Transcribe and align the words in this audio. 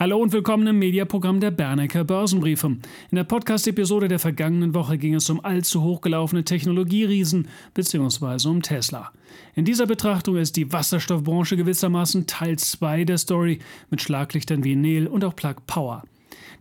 Hallo 0.00 0.18
und 0.18 0.32
willkommen 0.32 0.64
im 0.68 0.78
Mediaprogramm 0.78 1.40
der 1.40 1.50
Bernecker 1.50 2.04
Börsenbriefe. 2.04 2.68
In 2.68 3.16
der 3.16 3.24
Podcast-Episode 3.24 4.06
der 4.06 4.20
vergangenen 4.20 4.72
Woche 4.72 4.96
ging 4.96 5.16
es 5.16 5.28
um 5.28 5.44
allzu 5.44 5.82
hochgelaufene 5.82 6.44
Technologieriesen 6.44 7.48
bzw. 7.74 8.46
um 8.48 8.62
Tesla. 8.62 9.10
In 9.56 9.64
dieser 9.64 9.86
Betrachtung 9.86 10.36
ist 10.36 10.54
die 10.54 10.72
Wasserstoffbranche 10.72 11.56
gewissermaßen 11.56 12.28
Teil 12.28 12.60
2 12.60 13.06
der 13.06 13.18
Story 13.18 13.58
mit 13.90 14.00
Schlaglichtern 14.00 14.62
wie 14.62 14.76
Nel 14.76 15.08
und 15.08 15.24
auch 15.24 15.34
Plug 15.34 15.56
Power. 15.66 16.04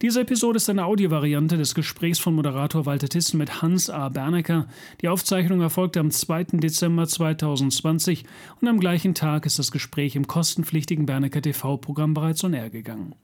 Diese 0.02 0.22
Episode 0.22 0.58
ist 0.58 0.70
eine 0.70 0.86
Audiovariante 0.86 1.58
des 1.58 1.74
Gesprächs 1.74 2.20
von 2.20 2.36
Moderator 2.36 2.86
Walter 2.86 3.10
Thyssen 3.10 3.40
mit 3.40 3.62
Hans 3.62 3.90
A. 3.90 4.10
Bernecker. 4.10 4.68
Die 5.02 5.08
Aufzeichnung 5.08 5.62
erfolgte 5.62 6.00
am 6.00 6.12
2. 6.12 6.44
Dezember 6.54 7.08
2020 7.08 8.24
und 8.62 8.68
am 8.68 8.80
gleichen 8.80 9.16
Tag 9.16 9.48
ist 9.48 9.58
das 9.58 9.72
Gespräch 9.72 10.16
im 10.16 10.28
kostenpflichtigen 10.28 11.08
Bernecker 11.08 11.42
TV-Programm 11.42 12.14
bereits 12.14 12.44
on 12.44 12.54
air 12.54 12.70
gegangen. 12.70 13.16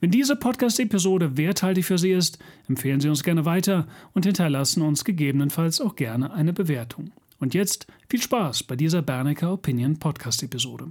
Wenn 0.00 0.10
diese 0.10 0.34
Podcast-Episode 0.34 1.36
werthaltig 1.36 1.84
für 1.84 1.98
Sie 1.98 2.10
ist, 2.10 2.40
empfehlen 2.68 3.00
Sie 3.00 3.08
uns 3.08 3.22
gerne 3.22 3.44
weiter 3.44 3.86
und 4.12 4.26
hinterlassen 4.26 4.82
uns 4.82 5.04
gegebenenfalls 5.04 5.80
auch 5.80 5.94
gerne 5.94 6.32
eine 6.32 6.52
Bewertung. 6.52 7.12
Und 7.38 7.54
jetzt 7.54 7.86
viel 8.08 8.20
Spaß 8.20 8.64
bei 8.64 8.74
dieser 8.74 9.02
Bernecker 9.02 9.52
Opinion 9.52 9.98
Podcast-Episode. 9.98 10.90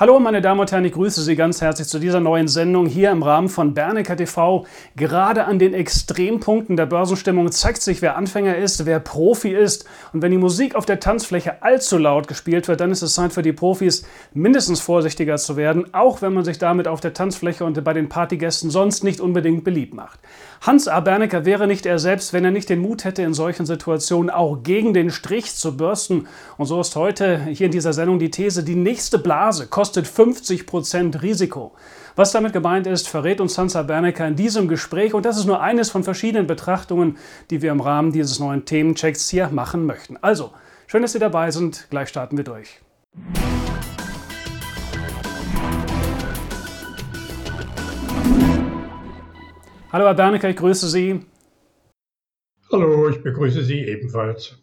Hallo 0.00 0.18
meine 0.18 0.40
Damen 0.40 0.60
und 0.60 0.72
Herren, 0.72 0.86
ich 0.86 0.94
grüße 0.94 1.20
Sie 1.20 1.36
ganz 1.36 1.60
herzlich 1.60 1.86
zu 1.86 1.98
dieser 1.98 2.20
neuen 2.20 2.48
Sendung 2.48 2.86
hier 2.86 3.10
im 3.10 3.22
Rahmen 3.22 3.50
von 3.50 3.74
Bernecker 3.74 4.16
TV. 4.16 4.64
Gerade 4.96 5.44
an 5.44 5.58
den 5.58 5.74
Extrempunkten 5.74 6.78
der 6.78 6.86
Börsenstimmung 6.86 7.52
zeigt 7.52 7.82
sich, 7.82 8.00
wer 8.00 8.16
Anfänger 8.16 8.56
ist, 8.56 8.86
wer 8.86 8.98
Profi 8.98 9.50
ist. 9.50 9.84
Und 10.14 10.22
wenn 10.22 10.30
die 10.30 10.38
Musik 10.38 10.74
auf 10.74 10.86
der 10.86 11.00
Tanzfläche 11.00 11.62
allzu 11.62 11.98
laut 11.98 12.28
gespielt 12.28 12.66
wird, 12.66 12.80
dann 12.80 12.92
ist 12.92 13.02
es 13.02 13.12
Zeit 13.12 13.34
für 13.34 13.42
die 13.42 13.52
Profis, 13.52 14.06
mindestens 14.32 14.80
vorsichtiger 14.80 15.36
zu 15.36 15.58
werden, 15.58 15.92
auch 15.92 16.22
wenn 16.22 16.32
man 16.32 16.46
sich 16.46 16.56
damit 16.56 16.88
auf 16.88 17.02
der 17.02 17.12
Tanzfläche 17.12 17.66
und 17.66 17.84
bei 17.84 17.92
den 17.92 18.08
Partygästen 18.08 18.70
sonst 18.70 19.04
nicht 19.04 19.20
unbedingt 19.20 19.64
beliebt 19.64 19.92
macht. 19.92 20.18
Hans 20.62 20.88
A. 20.88 21.00
Bernecker 21.00 21.44
wäre 21.44 21.66
nicht 21.66 21.84
er 21.84 21.98
selbst, 21.98 22.32
wenn 22.32 22.46
er 22.46 22.52
nicht 22.52 22.70
den 22.70 22.80
Mut 22.80 23.04
hätte, 23.04 23.20
in 23.20 23.34
solchen 23.34 23.66
Situationen 23.66 24.30
auch 24.30 24.62
gegen 24.62 24.94
den 24.94 25.10
Strich 25.10 25.54
zu 25.54 25.76
bürsten. 25.76 26.26
Und 26.56 26.64
so 26.64 26.80
ist 26.80 26.96
heute 26.96 27.44
hier 27.44 27.66
in 27.66 27.72
dieser 27.72 27.92
Sendung 27.92 28.18
die 28.18 28.30
These, 28.30 28.64
die 28.64 28.76
nächste 28.76 29.18
Blase 29.18 29.66
kostet 29.66 29.89
50% 29.98 31.22
Risiko. 31.22 31.72
Was 32.16 32.32
damit 32.32 32.52
gemeint 32.52 32.86
ist, 32.86 33.08
verrät 33.08 33.40
uns 33.40 33.58
Hans 33.58 33.74
A. 33.76 33.82
Bernecker 33.82 34.26
in 34.26 34.36
diesem 34.36 34.68
Gespräch 34.68 35.14
und 35.14 35.24
das 35.24 35.36
ist 35.36 35.46
nur 35.46 35.60
eines 35.60 35.90
von 35.90 36.04
verschiedenen 36.04 36.46
Betrachtungen, 36.46 37.18
die 37.50 37.62
wir 37.62 37.72
im 37.72 37.80
Rahmen 37.80 38.12
dieses 38.12 38.38
neuen 38.38 38.64
Themenchecks 38.64 39.28
hier 39.28 39.48
machen 39.48 39.86
möchten. 39.86 40.16
Also, 40.20 40.52
schön, 40.86 41.02
dass 41.02 41.12
Sie 41.12 41.18
dabei 41.18 41.50
sind. 41.50 41.88
Gleich 41.90 42.08
starten 42.08 42.36
wir 42.36 42.44
durch. 42.44 42.80
Hallo 49.92 50.04
Herr 50.04 50.14
Bernecker, 50.14 50.48
ich 50.48 50.56
grüße 50.56 50.88
Sie. 50.88 51.26
Hallo, 52.70 53.08
ich 53.08 53.20
begrüße 53.20 53.64
Sie 53.64 53.80
ebenfalls. 53.80 54.59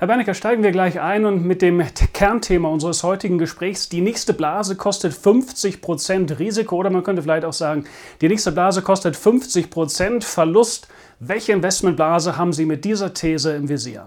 Herr 0.00 0.06
Bernecker, 0.06 0.34
steigen 0.34 0.62
wir 0.62 0.70
gleich 0.70 1.00
ein 1.00 1.24
und 1.24 1.44
mit 1.44 1.60
dem 1.60 1.82
Kernthema 2.12 2.68
unseres 2.68 3.02
heutigen 3.02 3.36
Gesprächs. 3.36 3.88
Die 3.88 4.00
nächste 4.00 4.32
Blase 4.32 4.76
kostet 4.76 5.12
50% 5.12 6.38
Risiko 6.38 6.76
oder 6.76 6.88
man 6.88 7.02
könnte 7.02 7.22
vielleicht 7.22 7.44
auch 7.44 7.52
sagen, 7.52 7.82
die 8.20 8.28
nächste 8.28 8.52
Blase 8.52 8.82
kostet 8.82 9.16
50% 9.16 10.22
Verlust. 10.22 10.86
Welche 11.18 11.50
Investmentblase 11.50 12.36
haben 12.36 12.52
Sie 12.52 12.64
mit 12.64 12.84
dieser 12.84 13.12
These 13.12 13.56
im 13.56 13.68
Visier? 13.68 14.06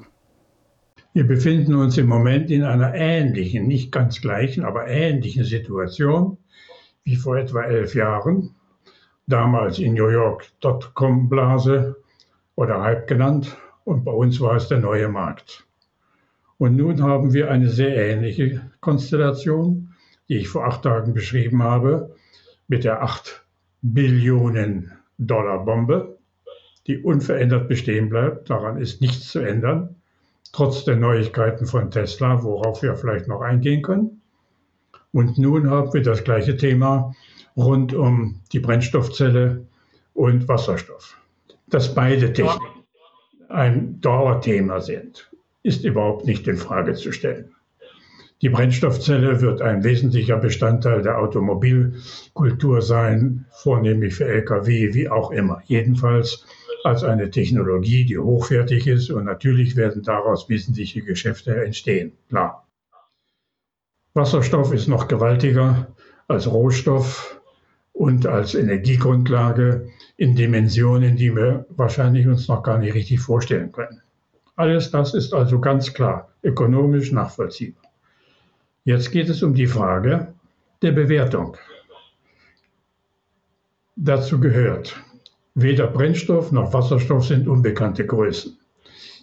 Wir 1.12 1.28
befinden 1.28 1.76
uns 1.76 1.98
im 1.98 2.08
Moment 2.08 2.50
in 2.52 2.64
einer 2.64 2.96
ähnlichen, 2.96 3.68
nicht 3.68 3.92
ganz 3.92 4.22
gleichen, 4.22 4.64
aber 4.64 4.88
ähnlichen 4.88 5.44
Situation 5.44 6.38
wie 7.04 7.18
vor 7.18 7.36
etwa 7.36 7.64
elf 7.64 7.96
Jahren 7.96 8.56
damals 9.28 9.78
in 9.78 9.96
New 9.96 10.08
York 10.08 10.46
Dotcom-Blase 10.62 11.98
oder 12.56 12.82
Hype 12.82 13.08
genannt 13.08 13.58
und 13.84 14.06
bei 14.06 14.14
uns 14.14 14.40
war 14.40 14.56
es 14.56 14.70
der 14.70 14.80
neue 14.80 15.10
Markt. 15.10 15.66
Und 16.62 16.76
nun 16.76 17.02
haben 17.02 17.34
wir 17.34 17.50
eine 17.50 17.70
sehr 17.70 17.98
ähnliche 17.98 18.62
Konstellation, 18.82 19.96
die 20.30 20.38
ich 20.38 20.48
vor 20.48 20.68
acht 20.68 20.84
Tagen 20.84 21.12
beschrieben 21.12 21.64
habe, 21.64 22.16
mit 22.68 22.84
der 22.84 23.02
8 23.02 23.44
Billionen 23.82 24.92
Dollar 25.18 25.66
Bombe, 25.66 26.20
die 26.86 27.00
unverändert 27.00 27.68
bestehen 27.68 28.10
bleibt. 28.10 28.52
Daran 28.52 28.78
ist 28.78 29.02
nichts 29.02 29.30
zu 29.30 29.40
ändern, 29.40 29.96
trotz 30.52 30.86
der 30.86 30.98
Neuigkeiten 30.98 31.66
von 31.66 31.90
Tesla, 31.90 32.44
worauf 32.44 32.84
wir 32.84 32.96
vielleicht 32.96 33.28
noch 33.28 33.42
eingehen 33.42 33.82
können. 33.82 34.22
Und 35.12 35.40
nun 35.40 35.68
haben 35.68 35.92
wir 35.96 36.04
das 36.04 36.24
gleiche 36.24 36.58
Thema 36.58 37.16
rund 37.58 37.96
um 37.96 38.40
die 38.52 38.60
Brennstoffzelle 38.60 39.66
und 40.14 40.48
Wasserstoff. 40.48 41.18
Dass 41.70 41.96
beide 41.96 42.32
Techniken 42.32 42.84
ein 43.50 44.00
Dauerthema 44.00 44.80
sind, 44.80 45.32
ist 45.64 45.84
überhaupt 45.84 46.26
nicht 46.26 46.48
in 46.48 46.58
Frage 46.58 46.94
zu 46.94 47.12
stellen. 47.12 47.52
Die 48.42 48.50
Brennstoffzelle 48.50 49.42
wird 49.42 49.62
ein 49.62 49.84
wesentlicher 49.84 50.38
Bestandteil 50.38 51.04
der 51.04 51.20
Automobilkultur 51.20 52.82
sein, 52.82 53.46
vornehmlich 53.52 54.16
für 54.16 54.26
Lkw, 54.26 54.96
wie 54.96 55.10
auch 55.10 55.30
immer. 55.30 55.62
Jedenfalls 55.66 56.46
als 56.84 57.04
eine 57.04 57.30
Technologie, 57.30 58.06
die 58.06 58.18
hochwertig 58.18 58.88
ist 58.88 59.12
und 59.12 59.26
natürlich 59.26 59.76
werden 59.76 60.02
daraus 60.02 60.50
wesentliche 60.50 61.04
Geschäfte 61.04 61.64
entstehen, 61.64 62.14
klar. 62.30 62.68
Wasserstoff 64.16 64.74
ist 64.74 64.88
noch 64.88 65.08
gewaltiger 65.08 65.88
als 66.28 66.52
Rohstoff 66.52 67.40
und 67.94 68.26
als 68.26 68.56
Energiegrundlage 68.56 69.90
in 70.18 70.36
Dimensionen, 70.36 71.16
die 71.16 71.36
wir 71.36 71.66
wahrscheinlich 71.70 72.26
uns 72.28 72.48
noch 72.48 72.64
gar 72.64 72.80
nicht 72.80 72.96
richtig 72.96 73.20
vorstellen 73.20 73.72
können. 73.72 74.02
Alles 74.62 74.92
das 74.92 75.16
ist 75.16 75.34
also 75.34 75.60
ganz 75.60 75.92
klar 75.92 76.30
ökonomisch 76.44 77.12
nachvollziehbar. 77.12 77.92
Jetzt 78.84 79.10
geht 79.12 79.28
es 79.28 79.42
um 79.42 79.56
die 79.56 79.66
Frage 79.66 80.36
der 80.84 80.92
Bewertung. 80.92 81.58
Dazu 83.96 84.40
gehört, 84.40 84.96
weder 85.56 85.88
Brennstoff 85.88 86.52
noch 86.52 86.74
Wasserstoff 86.74 87.26
sind 87.26 87.48
unbekannte 87.48 88.06
Größen. 88.06 88.56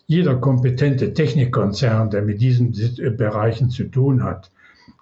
Jeder 0.08 0.34
kompetente 0.34 1.14
Technikkonzern, 1.14 2.10
der 2.10 2.22
mit 2.22 2.40
diesen 2.40 2.72
Bereichen 3.16 3.70
zu 3.70 3.84
tun 3.84 4.24
hat, 4.24 4.50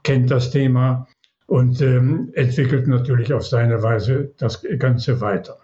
kennt 0.02 0.30
das 0.30 0.50
Thema 0.50 1.08
und 1.46 1.80
ähm, 1.80 2.30
entwickelt 2.34 2.88
natürlich 2.88 3.32
auf 3.32 3.46
seine 3.46 3.82
Weise 3.82 4.34
das 4.36 4.62
Ganze 4.78 5.22
weiter. 5.22 5.56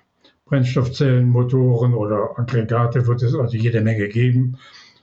Brennstoffzellen, 0.44 1.28
Motoren 1.28 1.94
oder 1.94 2.38
Aggregate 2.38 3.06
wird 3.06 3.22
es 3.22 3.34
also 3.34 3.56
jede 3.56 3.80
Menge 3.80 4.08
geben, 4.08 4.58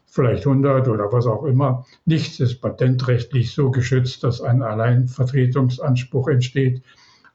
vielleicht 0.06 0.46
100 0.46 0.88
oder 0.88 1.12
was 1.12 1.26
auch 1.26 1.44
immer. 1.46 1.86
Nichts 2.06 2.40
ist 2.40 2.62
patentrechtlich 2.62 3.52
so 3.52 3.72
geschützt, 3.72 4.24
dass 4.24 4.42
ein 4.42 4.62
Alleinvertretungsanspruch 4.62 6.28
entsteht. 6.28 6.82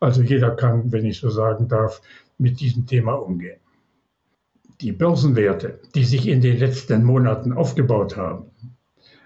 Also 0.00 0.22
jeder 0.22 0.50
kann, 0.50 0.92
wenn 0.92 1.04
ich 1.04 1.18
so 1.18 1.30
sagen 1.30 1.68
darf, 1.68 2.02
mit 2.38 2.60
diesem 2.60 2.86
Thema 2.86 3.14
umgehen. 3.14 3.58
Die 4.80 4.92
Börsenwerte, 4.92 5.80
die 5.94 6.04
sich 6.04 6.26
in 6.26 6.40
den 6.40 6.58
letzten 6.58 7.04
Monaten 7.04 7.52
aufgebaut 7.52 8.16
haben, 8.16 8.50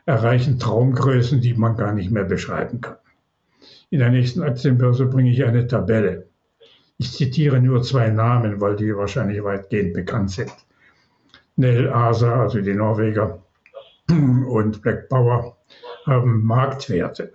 erreichen 0.05 0.59
Traumgrößen, 0.59 1.41
die 1.41 1.55
man 1.55 1.77
gar 1.77 1.93
nicht 1.93 2.11
mehr 2.11 2.25
beschreiben 2.25 2.81
kann. 2.81 2.97
In 3.91 4.01
der 4.01 4.11
nächsten 4.11 4.43
Aktienbörse 4.43 5.07
bringe 5.07 5.31
ich 5.31 5.45
eine 5.45 5.67
Tabelle. 5.67 6.29
Ich 6.99 7.13
zitiere 7.13 7.61
nur 7.61 7.83
zwei 7.83 8.09
Namen, 8.11 8.61
weil 8.61 8.75
die 8.75 8.95
wahrscheinlich 8.95 9.43
weitgehend 9.45 9.95
bekannt 9.95 10.33
sind. 10.33 10.53
Nel 11.55 11.91
Asa, 11.93 12.43
also 12.43 12.61
die 12.61 12.75
Norweger, 12.75 13.43
und 14.09 14.83
Black 14.83 15.09
Power 15.09 15.57
haben 16.07 16.43
Marktwerte 16.43 17.33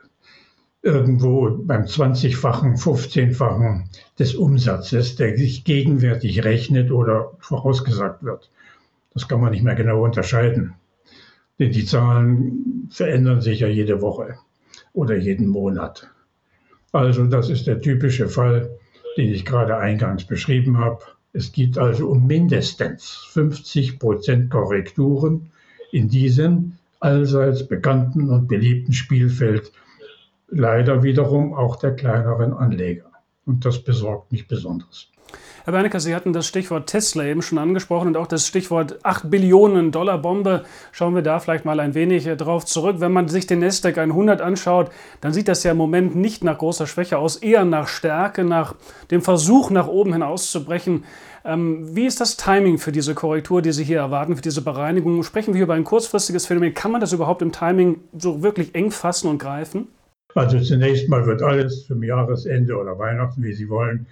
irgendwo 0.82 1.50
beim 1.64 1.84
20-fachen, 1.84 2.76
15-fachen 2.76 3.86
des 4.20 4.36
Umsatzes, 4.36 5.16
der 5.16 5.38
sich 5.38 5.64
gegenwärtig 5.64 6.44
rechnet 6.44 6.92
oder 6.92 7.32
vorausgesagt 7.40 8.24
wird. 8.24 8.52
Das 9.14 9.30
kann 9.30 9.40
man 9.40 9.52
nicht 9.52 9.64
mehr 9.64 9.76
genau 9.76 10.04
unterscheiden, 10.04 10.74
denn 11.58 11.72
die 11.72 11.86
Zahlen 11.86 12.90
verändern 12.92 13.40
sich 13.40 13.62
ja 13.62 13.68
jede 13.68 14.02
Woche 14.02 14.38
oder 14.92 15.16
jeden 15.16 15.48
Monat. 15.48 16.10
Also 16.92 17.26
das 17.28 17.50
ist 17.50 17.66
der 17.66 17.80
typische 17.80 18.28
Fall, 18.28 18.78
den 19.18 19.32
ich 19.32 19.46
gerade 19.46 19.78
eingangs 19.78 20.26
beschrieben 20.26 20.78
habe. 20.78 21.00
Es 21.34 21.52
geht 21.52 21.78
also 21.78 22.10
um 22.10 22.28
mindestens 22.28 23.28
50 23.32 24.00
Prozent 24.00 24.52
Korrekturen 24.52 25.52
in 25.92 26.10
diesem 26.10 26.74
allseits 27.00 27.68
bekannten 27.68 28.30
und 28.30 28.48
beliebten 28.48 28.94
Spielfeld, 28.94 29.72
leider 30.50 31.04
wiederum 31.04 31.54
auch 31.54 31.76
der 31.76 31.96
kleineren 31.96 32.54
Anleger. 32.54 33.12
Und 33.46 33.66
das 33.66 33.84
besorgt 33.84 34.32
mich 34.32 34.48
besonders. 34.48 35.10
Herr 35.66 35.72
Bernecker, 35.72 36.02
Sie 36.02 36.14
hatten 36.14 36.34
das 36.34 36.46
Stichwort 36.46 36.88
Tesla 36.88 37.24
eben 37.24 37.42
schon 37.42 37.58
angesprochen 37.58 38.10
und 38.10 38.18
auch 38.18 38.28
das 38.28 38.46
Stichwort 38.46 39.00
8 39.04 39.30
Billionen 39.30 39.92
Dollar 39.92 40.18
Bombe. 40.18 40.66
Schauen 40.92 41.16
wir 41.16 41.22
da 41.22 41.40
vielleicht 41.40 41.64
mal 41.64 41.80
ein 41.80 41.94
wenig 41.94 42.28
äh, 42.28 42.36
drauf 42.36 42.66
zurück. 42.66 42.98
Wenn 43.00 43.14
man 43.14 43.30
sich 43.30 43.48
den 43.48 43.60
Nasdaq 43.60 43.98
100 43.98 44.42
anschaut, 44.42 44.92
dann 45.22 45.32
sieht 45.32 45.48
das 45.48 45.64
ja 45.64 45.72
im 45.72 45.78
Moment 45.78 46.18
nicht 46.18 46.44
nach 46.44 46.58
großer 46.58 46.86
Schwäche 46.86 47.18
aus, 47.18 47.38
eher 47.38 47.64
nach 47.64 47.88
Stärke, 47.88 48.44
nach 48.44 48.76
dem 49.10 49.22
Versuch, 49.22 49.70
nach 49.70 49.88
oben 49.88 50.12
hinauszubrechen. 50.12 51.06
Ähm, 51.46 51.96
wie 51.96 52.08
ist 52.08 52.20
das 52.20 52.36
Timing 52.36 52.78
für 52.78 52.92
diese 52.92 53.16
Korrektur, 53.16 53.62
die 53.62 53.72
Sie 53.72 53.86
hier 53.86 54.00
erwarten, 54.00 54.36
für 54.36 54.42
diese 54.42 54.64
Bereinigung? 54.64 55.24
Sprechen 55.24 55.54
wir 55.54 55.64
über 55.64 55.76
ein 55.76 55.86
kurzfristiges 55.86 56.46
Phänomen? 56.46 56.74
Kann 56.74 56.92
man 56.92 57.00
das 57.00 57.14
überhaupt 57.14 57.42
im 57.42 57.54
Timing 57.54 58.02
so 58.18 58.44
wirklich 58.44 58.76
eng 58.76 58.92
fassen 58.92 59.30
und 59.30 59.38
greifen? 59.38 59.88
Also 60.36 60.60
zunächst 60.60 61.08
mal 61.08 61.26
wird 61.26 61.42
alles 61.42 61.86
zum 61.86 62.04
Jahresende 62.04 62.76
oder 62.76 63.00
Weihnachten, 63.00 63.44
wie 63.44 63.54
Sie 63.54 63.70
wollen, 63.70 64.08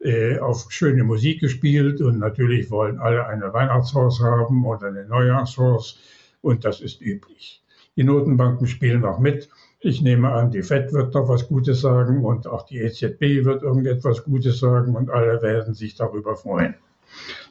äh, 0.00 0.38
auf 0.38 0.66
schöne 0.70 1.04
Musik 1.04 1.40
gespielt 1.40 2.00
und 2.00 2.18
natürlich 2.18 2.70
wollen 2.70 2.98
alle 2.98 3.26
eine 3.26 3.52
Weihnachtshaus 3.52 4.20
haben 4.20 4.64
oder 4.64 4.88
eine 4.88 5.04
Neujahrshaus 5.06 5.98
und 6.40 6.64
das 6.64 6.80
ist 6.80 7.00
üblich. 7.00 7.62
Die 7.96 8.04
Notenbanken 8.04 8.68
spielen 8.68 9.04
auch 9.04 9.18
mit. 9.18 9.48
Ich 9.80 10.02
nehme 10.02 10.30
an, 10.30 10.50
die 10.50 10.62
FED 10.62 10.92
wird 10.92 11.14
doch 11.14 11.28
was 11.28 11.48
Gutes 11.48 11.80
sagen 11.80 12.24
und 12.24 12.46
auch 12.46 12.64
die 12.66 12.78
EZB 12.78 13.44
wird 13.44 13.62
irgendetwas 13.62 14.24
Gutes 14.24 14.60
sagen 14.60 14.94
und 14.94 15.10
alle 15.10 15.42
werden 15.42 15.74
sich 15.74 15.94
darüber 15.96 16.36
freuen. 16.36 16.74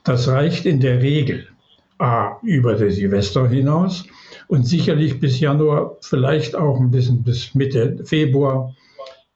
Das 0.03 0.27
reicht 0.27 0.65
in 0.65 0.79
der 0.79 1.01
Regel 1.01 1.47
A 1.97 2.37
über 2.43 2.75
der 2.75 2.91
Silvester 2.91 3.47
hinaus 3.49 4.05
und 4.47 4.65
sicherlich 4.65 5.19
bis 5.19 5.39
Januar, 5.39 5.97
vielleicht 6.01 6.55
auch 6.55 6.79
ein 6.79 6.91
bisschen 6.91 7.23
bis 7.23 7.55
Mitte 7.55 8.05
Februar. 8.05 8.73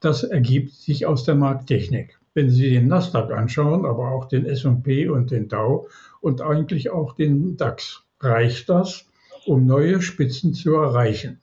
Das 0.00 0.22
ergibt 0.22 0.72
sich 0.72 1.04
aus 1.06 1.24
der 1.24 1.34
Markttechnik. 1.34 2.18
Wenn 2.34 2.50
Sie 2.50 2.70
den 2.70 2.88
Nasdaq 2.88 3.30
anschauen, 3.30 3.84
aber 3.84 4.10
auch 4.10 4.26
den 4.26 4.46
S&P 4.46 5.08
und 5.08 5.30
den 5.30 5.48
Dow 5.48 5.88
und 6.20 6.40
eigentlich 6.40 6.90
auch 6.90 7.14
den 7.14 7.56
DAX, 7.56 8.04
reicht 8.20 8.68
das, 8.68 9.06
um 9.46 9.66
neue 9.66 10.00
Spitzen 10.00 10.54
zu 10.54 10.74
erreichen 10.74 11.40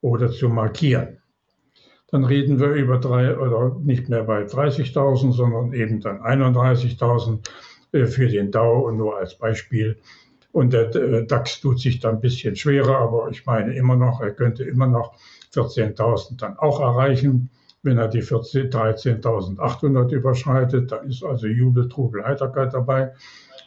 oder 0.00 0.30
zu 0.30 0.48
markieren. 0.48 1.18
Dann 2.10 2.24
reden 2.24 2.60
wir 2.60 2.68
über 2.68 2.98
drei 2.98 3.36
oder 3.36 3.76
nicht 3.82 4.08
mehr 4.08 4.22
bei 4.22 4.44
30.000, 4.44 5.32
sondern 5.32 5.72
eben 5.72 6.00
dann 6.00 6.20
31.000 6.20 7.40
äh, 7.92 8.06
für 8.06 8.28
den 8.28 8.52
Dow 8.52 8.86
und 8.86 8.96
nur 8.96 9.18
als 9.18 9.36
Beispiel. 9.36 9.98
Und 10.52 10.72
der 10.72 10.94
äh, 10.94 11.26
DAX 11.26 11.60
tut 11.60 11.80
sich 11.80 11.98
da 11.98 12.10
ein 12.10 12.20
bisschen 12.20 12.54
schwerer, 12.54 12.98
aber 12.98 13.28
ich 13.30 13.44
meine 13.44 13.74
immer 13.74 13.96
noch, 13.96 14.20
er 14.20 14.30
könnte 14.30 14.62
immer 14.62 14.86
noch 14.86 15.16
14.000 15.52 16.38
dann 16.38 16.56
auch 16.56 16.80
erreichen. 16.80 17.50
Wenn 17.84 17.98
er 17.98 18.08
die 18.08 18.22
13.800 18.22 20.10
überschreitet, 20.10 20.90
da 20.90 20.96
ist 20.96 21.22
also 21.22 21.46
Jubel, 21.46 21.88
Trubel, 21.88 22.24
Heiterkeit 22.24 22.72
dabei. 22.72 23.12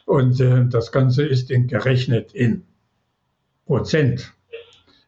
Und 0.06 0.40
äh, 0.40 0.66
das 0.66 0.90
Ganze 0.90 1.24
ist 1.24 1.52
in, 1.52 1.68
gerechnet 1.68 2.34
in 2.34 2.64
Prozent 3.64 4.34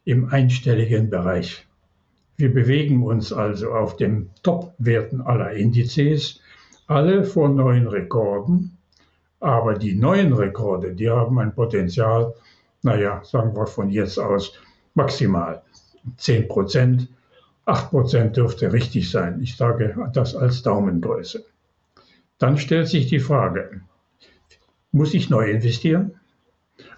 im 0.05 0.29
einstelligen 0.29 1.09
Bereich. 1.09 1.67
Wir 2.37 2.53
bewegen 2.53 3.03
uns 3.03 3.33
also 3.33 3.73
auf 3.73 3.97
den 3.97 4.29
Top-Werten 4.43 5.19
aller 5.21 5.51
Indizes, 5.51 6.39
alle 6.87 7.25
vor 7.25 7.49
neuen 7.49 7.87
Rekorden. 7.87 8.77
Aber 9.41 9.73
die 9.73 9.93
neuen 9.93 10.31
Rekorde, 10.31 10.93
die 10.93 11.09
haben 11.09 11.37
ein 11.39 11.53
Potenzial, 11.53 12.33
naja, 12.81 13.21
sagen 13.25 13.55
wir 13.55 13.67
von 13.67 13.89
jetzt 13.89 14.17
aus 14.17 14.53
maximal 14.93 15.61
10 16.17 16.47
Prozent 16.47 17.09
8% 17.71 18.29
dürfte 18.31 18.73
richtig 18.73 19.09
sein. 19.09 19.39
Ich 19.41 19.55
sage 19.55 19.95
das 20.13 20.35
als 20.35 20.61
Daumengröße. 20.61 21.43
Dann 22.37 22.57
stellt 22.57 22.87
sich 22.87 23.07
die 23.07 23.19
Frage, 23.19 23.81
muss 24.91 25.13
ich 25.13 25.29
neu 25.29 25.49
investieren? 25.49 26.15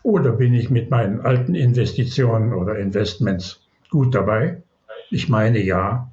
Oder 0.01 0.31
bin 0.31 0.53
ich 0.53 0.69
mit 0.69 0.89
meinen 0.89 1.21
alten 1.21 1.55
Investitionen 1.55 2.53
oder 2.53 2.77
Investments 2.79 3.61
gut 3.89 4.15
dabei? 4.15 4.63
Ich 5.11 5.29
meine 5.29 5.61
ja, 5.61 6.09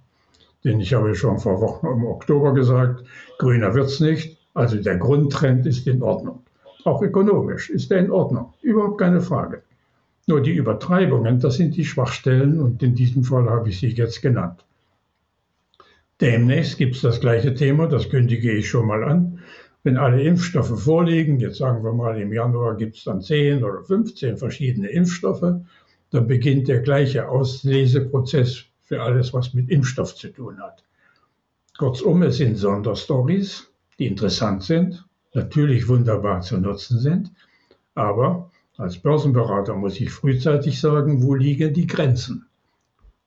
denn 0.64 0.80
ich 0.80 0.92
habe 0.92 1.14
schon 1.14 1.38
vor 1.38 1.60
Wochen 1.60 1.86
im 1.86 2.04
Oktober 2.04 2.52
gesagt, 2.52 3.02
grüner 3.38 3.74
wird 3.74 3.86
es 3.86 4.00
nicht. 4.00 4.38
Also 4.52 4.76
der 4.76 4.98
Grundtrend 4.98 5.66
ist 5.66 5.86
in 5.86 6.02
Ordnung. 6.02 6.42
Auch 6.84 7.02
ökonomisch 7.02 7.70
ist 7.70 7.90
er 7.90 7.98
in 7.98 8.10
Ordnung. 8.10 8.52
Überhaupt 8.62 8.98
keine 8.98 9.20
Frage. 9.20 9.62
Nur 10.26 10.40
die 10.42 10.52
Übertreibungen, 10.52 11.40
das 11.40 11.56
sind 11.56 11.76
die 11.76 11.84
Schwachstellen 11.84 12.60
und 12.60 12.82
in 12.82 12.94
diesem 12.94 13.24
Fall 13.24 13.48
habe 13.48 13.68
ich 13.68 13.80
sie 13.80 13.88
jetzt 13.88 14.22
genannt. 14.22 14.64
Demnächst 16.20 16.76
gibt 16.76 16.96
es 16.96 17.00
das 17.00 17.20
gleiche 17.20 17.54
Thema, 17.54 17.86
das 17.86 18.10
kündige 18.10 18.52
ich 18.52 18.68
schon 18.68 18.86
mal 18.86 19.02
an. 19.04 19.40
Wenn 19.82 19.96
alle 19.96 20.22
Impfstoffe 20.22 20.78
vorliegen, 20.78 21.40
jetzt 21.40 21.56
sagen 21.56 21.82
wir 21.82 21.92
mal 21.92 22.20
im 22.20 22.32
Januar 22.32 22.76
gibt 22.76 22.96
es 22.96 23.04
dann 23.04 23.22
10 23.22 23.64
oder 23.64 23.82
15 23.82 24.36
verschiedene 24.36 24.88
Impfstoffe, 24.88 25.54
dann 26.10 26.26
beginnt 26.26 26.68
der 26.68 26.80
gleiche 26.80 27.28
Ausleseprozess 27.28 28.64
für 28.82 29.02
alles, 29.02 29.32
was 29.32 29.54
mit 29.54 29.70
Impfstoff 29.70 30.14
zu 30.14 30.28
tun 30.28 30.60
hat. 30.60 30.84
Kurzum, 31.78 32.22
es 32.22 32.36
sind 32.36 32.56
Sonderstories, 32.56 33.72
die 33.98 34.06
interessant 34.06 34.62
sind, 34.64 35.02
natürlich 35.32 35.88
wunderbar 35.88 36.42
zu 36.42 36.58
nutzen 36.58 36.98
sind, 36.98 37.32
aber 37.94 38.50
als 38.80 38.98
Börsenberater 38.98 39.74
muss 39.74 40.00
ich 40.00 40.10
frühzeitig 40.10 40.80
sagen, 40.80 41.22
wo 41.22 41.34
liegen 41.34 41.74
die 41.74 41.86
Grenzen. 41.86 42.46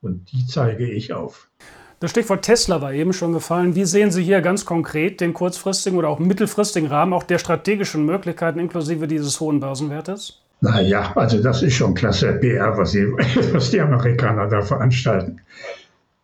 Und 0.02 0.32
die 0.32 0.46
zeige 0.46 0.90
ich 0.90 1.12
auf. 1.12 1.48
Das 2.00 2.10
Stichwort 2.10 2.44
Tesla 2.44 2.82
war 2.82 2.92
eben 2.92 3.12
schon 3.12 3.32
gefallen. 3.32 3.74
Wie 3.74 3.84
sehen 3.84 4.10
Sie 4.10 4.22
hier 4.22 4.42
ganz 4.42 4.66
konkret 4.66 5.20
den 5.20 5.32
kurzfristigen 5.32 5.98
oder 5.98 6.08
auch 6.08 6.18
mittelfristigen 6.18 6.88
Rahmen, 6.88 7.12
auch 7.12 7.22
der 7.22 7.38
strategischen 7.38 8.04
Möglichkeiten 8.04 8.58
inklusive 8.58 9.06
dieses 9.06 9.40
hohen 9.40 9.60
Börsenwertes? 9.60 10.40
Naja, 10.60 11.12
also 11.14 11.42
das 11.42 11.62
ist 11.62 11.74
schon 11.74 11.94
klasse 11.94 12.32
PR, 12.34 12.76
was, 12.76 12.90
sie, 12.90 13.06
was 13.52 13.70
die 13.70 13.80
Amerikaner 13.80 14.48
da 14.48 14.60
veranstalten. 14.60 15.40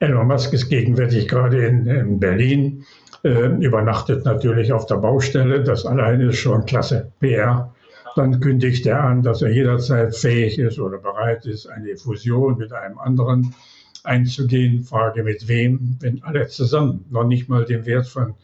Elon 0.01 0.27
Musk 0.27 0.53
ist 0.53 0.69
gegenwärtig 0.69 1.29
gerade 1.29 1.67
in, 1.67 1.87
in 1.87 2.21
Berlin, 2.21 2.85
äh, 3.23 3.47
übernachtet 3.65 4.25
natürlich 4.25 4.73
auf 4.73 4.87
der 4.87 4.97
Baustelle. 4.97 5.63
Das 5.63 5.87
alleine 5.87 6.31
ist 6.31 6.39
schon 6.39 6.65
klasse 6.67 7.13
PR. 7.21 7.73
Dann 8.17 8.41
kündigt 8.41 8.87
er 8.87 9.05
an, 9.05 9.23
dass 9.23 9.43
er 9.43 9.51
jederzeit 9.51 10.17
fähig 10.17 10.59
ist 10.59 10.79
oder 10.79 10.99
bereit 10.99 11.47
ist, 11.47 11.67
eine 11.67 11.97
Fusion 11.97 12.59
mit 12.59 12.73
einem 12.73 12.99
anderen 12.99 13.55
einzugehen. 14.05 14.83
Frage 14.85 15.23
mit 15.23 15.49
wem, 15.49 15.97
wenn 16.01 16.23
alle 16.23 16.47
zusammen 16.49 17.05
noch 17.11 17.25
nicht 17.25 17.49
mal 17.49 17.65
den 17.65 17.87
Wert 17.87 18.09
von 18.09 18.35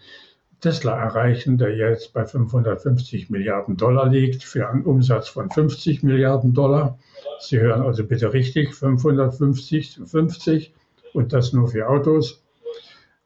Tesla 0.60 0.98
erreichen, 0.98 1.58
der 1.58 1.76
jetzt 1.76 2.12
bei 2.12 2.24
550 2.24 3.30
Milliarden 3.30 3.76
Dollar 3.76 4.08
liegt, 4.08 4.42
für 4.42 4.68
einen 4.68 4.82
Umsatz 4.82 5.28
von 5.28 5.50
50 5.50 6.02
Milliarden 6.02 6.54
Dollar. 6.54 6.98
Sie 7.40 7.60
hören 7.60 7.82
also 7.82 8.04
bitte 8.04 8.32
richtig, 8.32 8.74
550, 8.74 10.00
50 10.04 10.74
und 11.12 11.32
das 11.32 11.52
nur 11.52 11.68
für 11.68 11.88
Autos. 11.88 12.42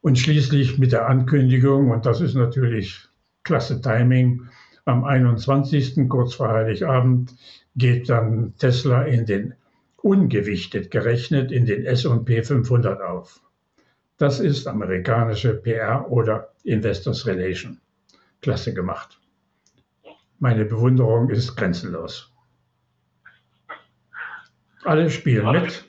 Und 0.01 0.19
schließlich 0.19 0.79
mit 0.79 0.93
der 0.93 1.09
Ankündigung, 1.09 1.91
und 1.91 2.07
das 2.07 2.21
ist 2.21 2.35
natürlich 2.35 3.01
klasse 3.43 3.81
Timing, 3.81 4.49
am 4.85 5.05
21. 5.05 6.09
kurz 6.09 6.35
vor 6.35 6.49
Heiligabend 6.49 7.35
geht 7.77 8.09
dann 8.09 8.55
Tesla 8.59 9.03
in 9.03 9.27
den 9.27 9.55
ungewichtet 10.03 10.91
gerechnet 10.91 11.53
in 11.53 11.67
den 11.67 11.85
S&P 11.85 12.43
500 12.43 13.01
auf. 13.03 13.41
Das 14.17 14.41
ist 14.41 14.67
amerikanische 14.67 15.55
PR 15.55 16.11
oder 16.11 16.53
Investors 16.65 17.27
Relation. 17.27 17.79
Klasse 18.41 18.75
gemacht. 18.75 19.19
Meine 20.39 20.65
Bewunderung 20.65 21.29
ist 21.29 21.55
grenzenlos. 21.57 22.33
Alle 24.85 25.11
spielen 25.11 25.53
mit, 25.53 25.85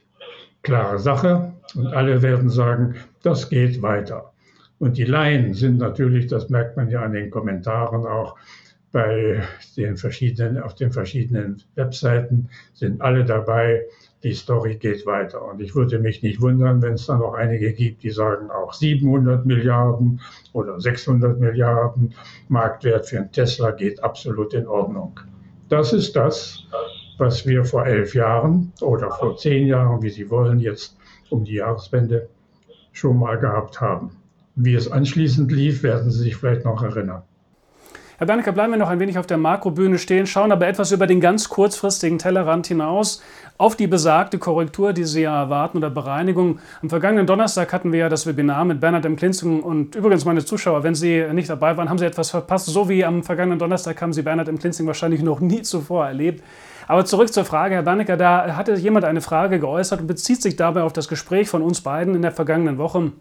klare 0.61 0.99
Sache, 0.99 1.53
und 1.75 1.87
alle 1.87 2.21
werden 2.21 2.49
sagen, 2.49 2.95
das 3.23 3.49
geht 3.49 3.81
weiter. 3.81 4.33
Und 4.79 4.97
die 4.97 5.05
Laien 5.05 5.53
sind 5.53 5.77
natürlich, 5.77 6.27
das 6.27 6.49
merkt 6.49 6.75
man 6.75 6.89
ja 6.89 7.01
an 7.01 7.13
den 7.13 7.29
Kommentaren 7.29 8.05
auch, 8.05 8.37
bei 8.91 9.41
den 9.77 9.95
verschiedenen, 9.95 10.61
auf 10.61 10.75
den 10.75 10.91
verschiedenen 10.91 11.61
Webseiten 11.75 12.49
sind 12.73 13.01
alle 13.01 13.23
dabei. 13.23 13.85
Die 14.23 14.33
Story 14.33 14.75
geht 14.75 15.05
weiter. 15.05 15.43
Und 15.43 15.61
ich 15.61 15.73
würde 15.75 15.97
mich 15.99 16.21
nicht 16.21 16.41
wundern, 16.41 16.81
wenn 16.81 16.93
es 16.93 17.05
dann 17.05 17.19
noch 17.19 17.33
einige 17.33 17.73
gibt, 17.73 18.03
die 18.03 18.09
sagen, 18.09 18.51
auch 18.51 18.73
700 18.73 19.45
Milliarden 19.45 20.21
oder 20.53 20.79
600 20.79 21.39
Milliarden 21.39 22.13
Marktwert 22.49 23.07
für 23.07 23.17
einen 23.17 23.31
Tesla 23.31 23.71
geht 23.71 24.03
absolut 24.03 24.53
in 24.53 24.67
Ordnung. 24.67 25.19
Das 25.69 25.93
ist 25.93 26.15
das, 26.15 26.65
was 27.17 27.47
wir 27.47 27.63
vor 27.63 27.85
elf 27.85 28.13
Jahren 28.13 28.73
oder 28.81 29.09
vor 29.11 29.37
zehn 29.37 29.67
Jahren, 29.67 30.01
wie 30.01 30.09
Sie 30.09 30.29
wollen, 30.29 30.59
jetzt 30.59 30.97
um 31.29 31.45
die 31.45 31.55
Jahreswende 31.55 32.27
schon 32.91 33.17
mal 33.17 33.39
gehabt 33.39 33.79
haben. 33.79 34.17
Wie 34.55 34.75
es 34.75 34.91
anschließend 34.91 35.51
lief, 35.51 35.81
werden 35.81 36.11
Sie 36.11 36.19
sich 36.19 36.35
vielleicht 36.35 36.65
noch 36.65 36.83
erinnern. 36.83 37.23
Herr 38.21 38.27
Bernecker, 38.27 38.51
bleiben 38.51 38.71
wir 38.71 38.77
noch 38.77 38.89
ein 38.89 38.99
wenig 38.99 39.17
auf 39.17 39.25
der 39.25 39.39
Makrobühne 39.39 39.97
stehen, 39.97 40.27
schauen 40.27 40.51
aber 40.51 40.67
etwas 40.67 40.91
über 40.91 41.07
den 41.07 41.19
ganz 41.21 41.49
kurzfristigen 41.49 42.19
Tellerrand 42.19 42.67
hinaus 42.67 43.19
auf 43.57 43.75
die 43.75 43.87
besagte 43.87 44.37
Korrektur, 44.37 44.93
die 44.93 45.05
Sie 45.05 45.23
ja 45.23 45.41
erwarten 45.41 45.79
oder 45.79 45.89
Bereinigung. 45.89 46.59
Am 46.83 46.91
vergangenen 46.91 47.25
Donnerstag 47.25 47.73
hatten 47.73 47.91
wir 47.91 47.97
ja 48.01 48.09
das 48.09 48.27
Webinar 48.27 48.63
mit 48.63 48.79
Bernhard 48.79 49.05
M. 49.07 49.15
Klinzing 49.15 49.63
und 49.63 49.95
übrigens 49.95 50.23
meine 50.23 50.45
Zuschauer, 50.45 50.83
wenn 50.83 50.93
Sie 50.93 51.25
nicht 51.33 51.49
dabei 51.49 51.75
waren, 51.77 51.89
haben 51.89 51.97
Sie 51.97 52.05
etwas 52.05 52.29
verpasst. 52.29 52.67
So 52.67 52.87
wie 52.89 53.03
am 53.03 53.23
vergangenen 53.23 53.57
Donnerstag 53.57 53.99
haben 54.03 54.13
Sie 54.13 54.21
Bernhard 54.21 54.49
M. 54.49 54.59
Klinzing 54.59 54.85
wahrscheinlich 54.85 55.23
noch 55.23 55.39
nie 55.39 55.63
zuvor 55.63 56.05
erlebt. 56.05 56.43
Aber 56.87 57.05
zurück 57.05 57.33
zur 57.33 57.43
Frage, 57.43 57.73
Herr 57.73 57.81
Bernecker, 57.81 58.17
da 58.17 58.55
hatte 58.55 58.75
jemand 58.75 59.03
eine 59.03 59.21
Frage 59.21 59.59
geäußert 59.59 59.99
und 59.99 60.05
bezieht 60.05 60.43
sich 60.43 60.55
dabei 60.55 60.83
auf 60.83 60.93
das 60.93 61.07
Gespräch 61.07 61.49
von 61.49 61.63
uns 61.63 61.81
beiden 61.81 62.13
in 62.13 62.21
der 62.21 62.31
vergangenen 62.31 62.77
Woche. 62.77 63.13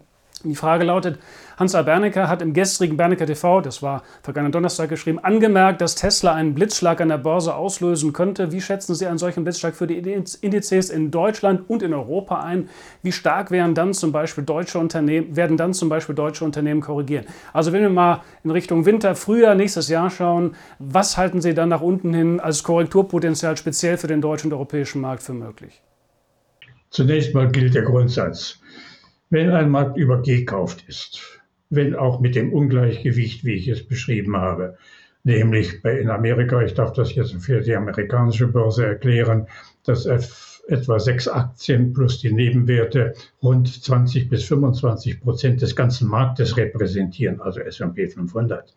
Die 0.43 0.55
Frage 0.55 0.85
lautet, 0.85 1.19
Hans-A. 1.61 1.83
Bernecker 1.83 2.27
hat 2.27 2.41
im 2.41 2.53
gestrigen 2.53 2.97
Bernecker 2.97 3.27
TV, 3.27 3.61
das 3.61 3.83
war 3.83 4.01
vergangenen 4.23 4.51
Donnerstag 4.51 4.89
geschrieben, 4.89 5.19
angemerkt, 5.19 5.79
dass 5.79 5.93
Tesla 5.93 6.33
einen 6.33 6.55
Blitzschlag 6.55 6.99
an 7.01 7.09
der 7.09 7.19
Börse 7.19 7.53
auslösen 7.53 8.13
könnte. 8.13 8.51
Wie 8.51 8.61
schätzen 8.61 8.95
Sie 8.95 9.05
einen 9.05 9.19
solchen 9.19 9.43
Blitzschlag 9.43 9.75
für 9.75 9.85
die 9.85 9.99
Indizes 9.99 10.89
in 10.89 11.11
Deutschland 11.11 11.69
und 11.69 11.83
in 11.83 11.93
Europa 11.93 12.41
ein? 12.41 12.67
Wie 13.03 13.11
stark 13.11 13.51
werden 13.51 13.75
dann 13.75 13.93
zum 13.93 14.11
Beispiel 14.11 14.43
deutsche 14.43 14.79
Unternehmen, 14.79 15.35
werden 15.35 15.55
dann 15.55 15.75
zum 15.75 15.87
Beispiel 15.87 16.15
deutsche 16.15 16.43
Unternehmen 16.43 16.81
korrigieren? 16.81 17.25
Also 17.53 17.71
wenn 17.73 17.83
wir 17.83 17.89
mal 17.89 18.23
in 18.43 18.49
Richtung 18.49 18.87
Winter, 18.87 19.13
Frühjahr 19.13 19.53
nächstes 19.53 19.87
Jahr 19.87 20.09
schauen, 20.09 20.55
was 20.79 21.15
halten 21.15 21.41
Sie 21.41 21.53
dann 21.53 21.69
nach 21.69 21.81
unten 21.81 22.11
hin 22.11 22.39
als 22.39 22.63
Korrekturpotenzial 22.63 23.55
speziell 23.55 23.97
für 23.97 24.07
den 24.07 24.19
deutschen 24.21 24.47
und 24.47 24.53
europäischen 24.53 24.99
Markt 24.99 25.21
für 25.21 25.33
möglich? 25.33 25.79
Zunächst 26.89 27.35
mal 27.35 27.51
gilt 27.51 27.75
der 27.75 27.83
Grundsatz. 27.83 28.59
Wenn 29.29 29.51
ein 29.51 29.69
Markt 29.69 29.95
übergekauft 29.95 30.83
ist, 30.87 31.40
wenn 31.71 31.95
auch 31.95 32.19
mit 32.19 32.35
dem 32.35 32.53
Ungleichgewicht, 32.53 33.43
wie 33.43 33.53
ich 33.53 33.67
es 33.67 33.83
beschrieben 33.83 34.37
habe, 34.37 34.77
nämlich 35.23 35.81
bei, 35.81 35.97
in 35.97 36.09
Amerika, 36.09 36.61
ich 36.61 36.73
darf 36.73 36.93
das 36.93 37.15
jetzt 37.15 37.33
für 37.35 37.61
die 37.61 37.75
amerikanische 37.75 38.47
Börse 38.47 38.85
erklären, 38.85 39.47
dass 39.85 40.05
etwa 40.67 40.99
sechs 40.99 41.27
Aktien 41.27 41.93
plus 41.93 42.19
die 42.19 42.31
Nebenwerte 42.31 43.13
rund 43.41 43.67
20 43.83 44.29
bis 44.29 44.43
25 44.43 45.21
Prozent 45.21 45.61
des 45.61 45.75
ganzen 45.75 46.07
Marktes 46.07 46.57
repräsentieren, 46.57 47.41
also 47.41 47.61
S&P 47.61 48.07
500, 48.07 48.75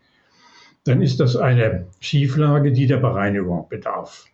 dann 0.84 1.02
ist 1.02 1.18
das 1.20 1.36
eine 1.36 1.86
Schieflage, 2.00 2.72
die 2.72 2.86
der 2.86 2.98
Bereinigung 2.98 3.68
bedarf. 3.68 4.26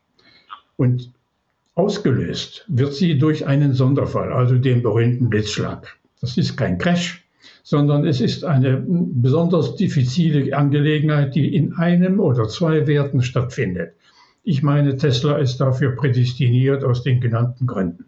Und 0.76 1.12
ausgelöst 1.74 2.64
wird 2.68 2.94
sie 2.94 3.18
durch 3.18 3.46
einen 3.46 3.72
Sonderfall, 3.72 4.32
also 4.32 4.56
den 4.56 4.82
berühmten 4.82 5.30
Blitzschlag. 5.30 5.96
Das 6.20 6.36
ist 6.36 6.56
kein 6.56 6.78
Crash, 6.78 7.19
sondern 7.62 8.06
es 8.06 8.20
ist 8.20 8.44
eine 8.44 8.82
besonders 8.86 9.76
diffizile 9.76 10.56
Angelegenheit, 10.56 11.34
die 11.34 11.54
in 11.54 11.74
einem 11.74 12.20
oder 12.20 12.48
zwei 12.48 12.86
Werten 12.86 13.22
stattfindet. 13.22 13.94
Ich 14.42 14.62
meine, 14.62 14.96
Tesla 14.96 15.36
ist 15.36 15.60
dafür 15.60 15.96
prädestiniert 15.96 16.82
aus 16.84 17.02
den 17.02 17.20
genannten 17.20 17.66
Gründen. 17.66 18.06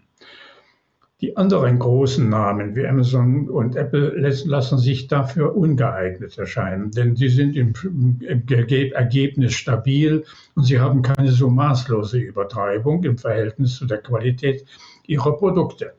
Die 1.23 1.37
anderen 1.37 1.79
großen 1.79 2.29
Namen 2.29 2.75
wie 2.75 2.85
Amazon 2.85 3.49
und 3.49 3.77
Apple 3.77 4.09
lassen 4.45 4.79
sich 4.79 5.07
dafür 5.07 5.55
ungeeignet 5.55 6.37
erscheinen, 6.37 6.91
denn 6.91 7.15
sie 7.15 7.29
sind 7.29 7.55
im, 7.55 7.73
Ergebnis 8.49 9.55
stabil 9.55 10.25
und 10.57 10.65
sie 10.65 10.81
haben 10.81 11.03
keine 11.03 11.31
so 11.31 11.49
maßlose 11.49 12.19
Übertreibung 12.19 13.05
im 13.05 13.19
Verhältnis 13.19 13.77
zu 13.77 13.87
der 13.87 13.99
Qualität 13.99 14.65
ihrer 15.07 15.37
Produkte. 15.37 15.93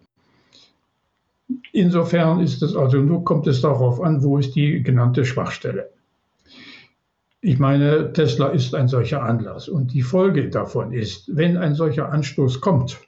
Insofern 1.72 2.40
ist 2.40 2.62
es 2.62 2.76
also 2.76 2.98
nur, 2.98 3.24
kommt 3.24 3.48
es 3.48 3.62
darauf 3.62 4.02
an, 4.02 4.24
wo 4.24 4.38
ist 4.38 4.56
die 4.56 4.82
genannte 4.84 5.26
Schwachstelle. 5.26 5.90
Ich 7.42 7.60
meine, 7.60 8.14
Tesla 8.14 8.48
ist 8.50 8.74
ein 8.74 8.88
solcher 8.88 9.24
Anlass 9.24 9.68
und 9.68 9.94
die 9.94 10.02
Folge 10.02 10.50
davon 10.50 10.94
ist, 10.94 11.36
wenn 11.36 11.58
ein 11.58 11.76
solcher 11.76 12.10
Anstoß 12.12 12.62
kommt, 12.62 13.02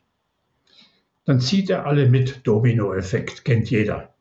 dann 1.23 1.39
zieht 1.39 1.69
er 1.69 1.85
alle 1.85 2.09
mit 2.09 2.45
Dominoeffekt, 2.45 3.45
kennt 3.45 3.69
jeder. 3.71 4.13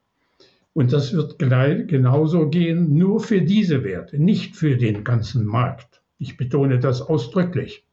Und 0.73 0.93
das 0.93 1.13
wird 1.13 1.39
genauso 1.39 2.49
gehen, 2.49 2.97
nur 2.97 3.21
für 3.21 3.43
diese 3.43 3.85
Werte, 3.85 4.19
nicht 4.19 4.57
für 4.57 4.77
den 4.77 5.05
ganzen 5.05 5.45
Markt. 5.47 6.01
Ich 6.19 6.37
betone 6.37 6.79
das 6.79 7.03
ausdrücklich. 7.03 7.84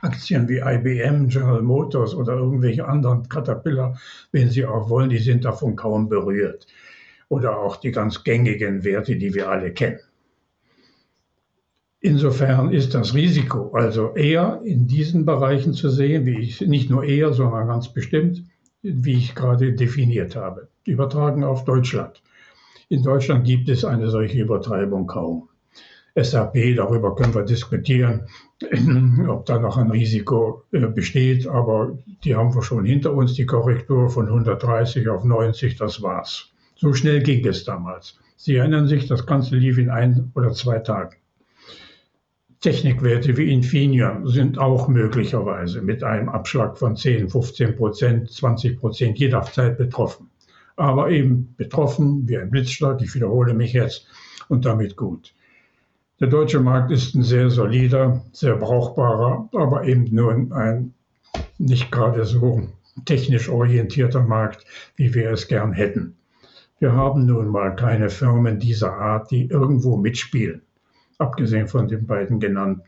Aktien 0.00 0.48
wie 0.48 0.58
IBM, 0.58 1.28
General 1.28 1.62
Motors 1.62 2.14
oder 2.14 2.34
irgendwelche 2.34 2.86
anderen 2.86 3.28
Caterpillar, 3.28 3.98
wenn 4.32 4.48
Sie 4.48 4.64
auch 4.64 4.88
wollen, 4.88 5.10
die 5.10 5.18
sind 5.18 5.44
davon 5.44 5.76
kaum 5.76 6.08
berührt. 6.08 6.66
Oder 7.28 7.58
auch 7.58 7.76
die 7.76 7.92
ganz 7.92 8.24
gängigen 8.24 8.84
Werte, 8.84 9.16
die 9.16 9.34
wir 9.34 9.48
alle 9.48 9.72
kennen. 9.72 10.00
Insofern 12.00 12.72
ist 12.72 12.94
das 12.94 13.14
Risiko 13.14 13.70
also 13.74 14.14
eher 14.16 14.60
in 14.64 14.88
diesen 14.88 15.24
Bereichen 15.24 15.72
zu 15.72 15.88
sehen, 15.88 16.26
wie 16.26 16.40
ich 16.40 16.60
nicht 16.60 16.90
nur 16.90 17.04
eher, 17.04 17.32
sondern 17.32 17.68
ganz 17.68 17.92
bestimmt, 17.92 18.42
wie 18.82 19.14
ich 19.14 19.36
gerade 19.36 19.72
definiert 19.72 20.34
habe. 20.34 20.68
Übertragen 20.84 21.44
auf 21.44 21.64
Deutschland. 21.64 22.20
In 22.88 23.04
Deutschland 23.04 23.46
gibt 23.46 23.68
es 23.68 23.84
eine 23.84 24.08
solche 24.10 24.40
Übertreibung 24.40 25.06
kaum. 25.06 25.48
SAP, 26.14 26.76
darüber 26.76 27.14
können 27.14 27.34
wir 27.34 27.42
diskutieren, 27.42 28.26
ob 29.28 29.46
da 29.46 29.58
noch 29.58 29.78
ein 29.78 29.90
Risiko 29.90 30.64
äh, 30.72 30.86
besteht, 30.86 31.46
aber 31.46 31.96
die 32.24 32.36
haben 32.36 32.54
wir 32.54 32.62
schon 32.62 32.84
hinter 32.84 33.14
uns, 33.14 33.34
die 33.34 33.46
Korrektur 33.46 34.10
von 34.10 34.26
130 34.26 35.08
auf 35.08 35.24
90, 35.24 35.76
das 35.76 36.02
war's. 36.02 36.52
So 36.76 36.92
schnell 36.92 37.22
ging 37.22 37.46
es 37.46 37.64
damals. 37.64 38.18
Sie 38.36 38.56
erinnern 38.56 38.88
sich, 38.88 39.06
das 39.06 39.24
Ganze 39.24 39.56
lief 39.56 39.78
in 39.78 39.88
ein 39.88 40.32
oder 40.34 40.52
zwei 40.52 40.80
Tagen. 40.80 41.16
Technikwerte 42.60 43.36
wie 43.36 43.52
Infineon 43.52 44.26
sind 44.28 44.58
auch 44.58 44.88
möglicherweise 44.88 45.80
mit 45.80 46.04
einem 46.04 46.28
Abschlag 46.28 46.78
von 46.78 46.94
10, 46.94 47.28
15 47.28 47.76
Prozent, 47.76 48.30
20 48.30 48.78
Prozent 48.78 49.18
jederzeit 49.18 49.78
betroffen. 49.78 50.30
Aber 50.76 51.10
eben 51.10 51.54
betroffen 51.56 52.28
wie 52.28 52.36
ein 52.36 52.50
Blitzschlag, 52.50 53.00
ich 53.02 53.14
wiederhole 53.14 53.54
mich 53.54 53.72
jetzt, 53.72 54.06
und 54.48 54.64
damit 54.64 54.96
gut. 54.96 55.32
Der 56.22 56.28
deutsche 56.28 56.60
Markt 56.60 56.92
ist 56.92 57.16
ein 57.16 57.24
sehr 57.24 57.50
solider, 57.50 58.22
sehr 58.30 58.54
brauchbarer, 58.54 59.48
aber 59.54 59.82
eben 59.88 60.04
nur 60.14 60.32
ein 60.52 60.94
nicht 61.58 61.90
gerade 61.90 62.24
so 62.24 62.68
technisch 63.04 63.48
orientierter 63.48 64.22
Markt, 64.22 64.64
wie 64.94 65.14
wir 65.14 65.32
es 65.32 65.48
gern 65.48 65.72
hätten. 65.72 66.14
Wir 66.78 66.92
haben 66.92 67.26
nun 67.26 67.48
mal 67.48 67.74
keine 67.74 68.08
Firmen 68.08 68.60
dieser 68.60 68.92
Art, 68.92 69.32
die 69.32 69.46
irgendwo 69.46 69.96
mitspielen, 69.96 70.62
abgesehen 71.18 71.66
von 71.66 71.88
den 71.88 72.06
beiden 72.06 72.38
genannten. 72.38 72.84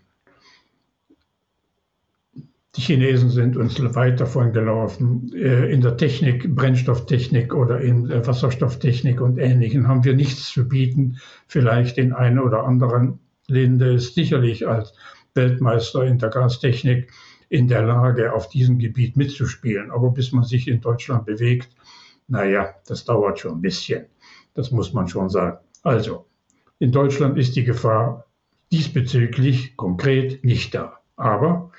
Die 2.76 2.82
Chinesen 2.82 3.30
sind 3.30 3.56
uns 3.56 3.82
weit 3.96 4.20
davon 4.20 4.52
gelaufen. 4.52 5.32
Äh, 5.34 5.72
in 5.72 5.80
der 5.80 5.96
Technik, 5.96 6.54
Brennstofftechnik 6.54 7.52
oder 7.52 7.80
in 7.80 8.08
Wasserstofftechnik 8.08 9.20
und 9.20 9.38
Ähnlichem 9.38 9.88
haben 9.88 10.04
wir 10.04 10.14
nichts 10.14 10.52
zu 10.52 10.68
bieten. 10.68 11.18
Vielleicht 11.48 11.96
den 11.96 12.12
einen 12.12 12.38
oder 12.38 12.64
anderen 12.64 13.18
Linde 13.48 13.94
ist 13.94 14.14
sicherlich 14.14 14.66
als 14.66 14.92
Weltmeister 15.34 16.04
in 16.04 16.18
der 16.18 16.30
Gastechnik 16.30 17.12
in 17.48 17.68
der 17.68 17.82
Lage, 17.82 18.32
auf 18.32 18.48
diesem 18.48 18.78
Gebiet 18.78 19.16
mitzuspielen. 19.16 19.90
Aber 19.90 20.10
bis 20.10 20.32
man 20.32 20.44
sich 20.44 20.66
in 20.66 20.80
Deutschland 20.80 21.26
bewegt, 21.26 21.68
naja, 22.26 22.74
das 22.86 23.04
dauert 23.04 23.38
schon 23.38 23.52
ein 23.52 23.60
bisschen. 23.60 24.06
Das 24.54 24.70
muss 24.70 24.92
man 24.92 25.08
schon 25.08 25.28
sagen. 25.28 25.58
Also, 25.82 26.26
in 26.78 26.90
Deutschland 26.90 27.38
ist 27.38 27.54
die 27.56 27.64
Gefahr 27.64 28.26
diesbezüglich 28.72 29.76
konkret 29.76 30.44
nicht 30.44 30.74
da. 30.74 30.98
Aber 31.16 31.70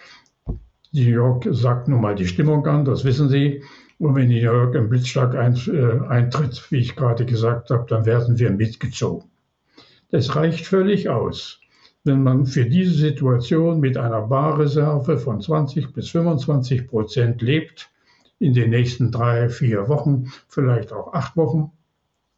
New 0.92 1.02
York 1.02 1.48
sagt 1.52 1.88
nun 1.88 2.02
mal 2.02 2.16
die 2.16 2.28
Stimmung 2.28 2.66
an, 2.68 2.86
das 2.86 3.04
wissen 3.04 3.28
Sie. 3.28 3.64
Und 3.98 4.16
wenn 4.16 4.28
New 4.28 4.36
York 4.36 4.76
im 4.76 4.90
Blitzschlag 4.90 5.34
äh, 5.34 6.08
eintritt, 6.08 6.72
wie 6.72 6.78
ich 6.78 6.96
gerade 6.96 7.26
gesagt 7.26 7.70
habe, 7.70 7.86
dann 7.90 8.06
werden 8.06 8.40
wir 8.40 8.52
mitgezogen. 8.52 9.30
Es 10.16 10.34
reicht 10.34 10.66
völlig 10.66 11.10
aus, 11.10 11.60
wenn 12.06 12.24
man 12.24 12.46
für 12.46 12.66
diese 12.66 12.94
Situation 12.94 13.82
mit 13.82 13.98
einer 13.98 14.22
Barreserve 14.22 15.18
von 15.18 15.42
20 15.42 15.92
bis 15.92 16.10
25 16.12 16.88
Prozent 16.88 17.42
lebt, 17.42 17.90
in 18.40 18.54
den 18.54 18.70
nächsten 18.70 19.12
drei, 19.12 19.50
vier 19.50 19.90
Wochen, 19.90 20.32
vielleicht 20.48 20.94
auch 20.94 21.14
acht 21.14 21.36
Wochen, 21.36 21.74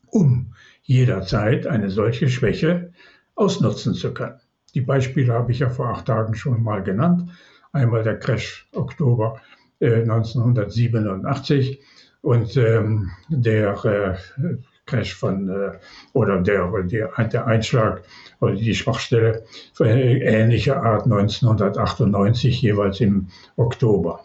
um 0.08 0.56
jederzeit 0.82 1.68
eine 1.68 1.92
solche 1.92 2.30
Schwäche 2.30 2.94
ausnutzen 3.36 3.94
zu 3.94 4.12
können. 4.12 4.40
Die 4.74 4.82
Beispiele 4.82 5.32
habe 5.34 5.52
ich 5.52 5.60
ja 5.60 5.70
vor 5.70 5.90
acht 5.90 6.08
Tagen 6.08 6.34
schon 6.34 6.64
mal 6.64 6.82
genannt. 6.82 7.30
Einmal 7.74 8.02
der 8.02 8.18
Crash 8.18 8.68
Oktober 8.74 9.40
äh, 9.82 10.02
1987 10.02 11.80
und 12.22 12.58
ähm, 12.58 13.12
der 13.30 13.86
äh, 13.86 14.58
Crash 14.88 15.14
von 15.14 15.50
äh, 15.50 15.72
oder 16.14 16.42
der, 16.42 16.72
der, 16.84 17.12
der 17.28 17.46
Einschlag 17.46 18.02
oder 18.40 18.56
die 18.56 18.74
Schwachstelle 18.74 19.44
von 19.74 19.88
ähnlicher 19.88 20.82
Art 20.82 21.04
1998 21.04 22.62
jeweils 22.62 23.00
im 23.00 23.28
Oktober. 23.56 24.22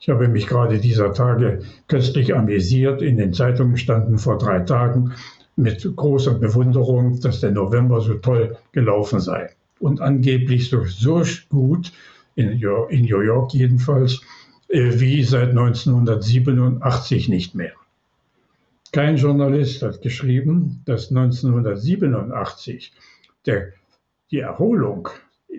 Ich 0.00 0.10
habe 0.10 0.28
mich 0.28 0.46
gerade 0.46 0.78
dieser 0.78 1.14
Tage 1.14 1.60
köstlich 1.88 2.34
amüsiert. 2.34 3.00
In 3.00 3.16
den 3.16 3.32
Zeitungen 3.32 3.78
standen 3.78 4.18
vor 4.18 4.36
drei 4.36 4.60
Tagen 4.60 5.14
mit 5.56 5.88
großer 5.96 6.34
Bewunderung, 6.34 7.20
dass 7.20 7.40
der 7.40 7.52
November 7.52 8.02
so 8.02 8.14
toll 8.14 8.58
gelaufen 8.72 9.20
sei. 9.20 9.50
und 9.80 10.00
angeblich 10.00 10.70
so, 10.70 10.84
so 10.84 11.22
gut, 11.48 11.92
in, 12.34 12.50
in 12.88 13.02
New 13.04 13.20
York 13.20 13.52
jedenfalls, 13.54 14.20
äh, 14.68 14.98
wie 14.98 15.22
seit 15.22 15.50
1987 15.50 17.28
nicht 17.28 17.54
mehr. 17.54 17.72
Kein 18.94 19.16
Journalist 19.16 19.82
hat 19.82 20.02
geschrieben, 20.02 20.80
dass 20.84 21.10
1987 21.10 22.92
der, 23.44 23.72
die 24.30 24.38
Erholung 24.38 25.08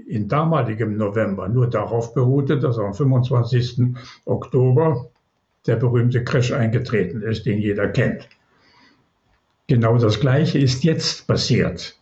in 0.08 0.30
damaligem 0.30 0.96
November 0.96 1.50
nur 1.50 1.70
darauf 1.70 2.14
beruhte, 2.14 2.58
dass 2.58 2.80
am 2.80 2.94
25. 2.94 3.94
Oktober 4.24 5.10
der 5.68 5.76
berühmte 5.76 6.24
Crash 6.24 6.54
eingetreten 6.54 7.24
ist, 7.24 7.46
den 7.46 7.60
jeder 7.60 7.90
kennt. 7.90 8.30
Genau 9.68 9.98
das 9.98 10.22
Gleiche 10.22 10.60
ist 10.60 10.86
jetzt 10.86 11.28
passiert. 11.28 12.00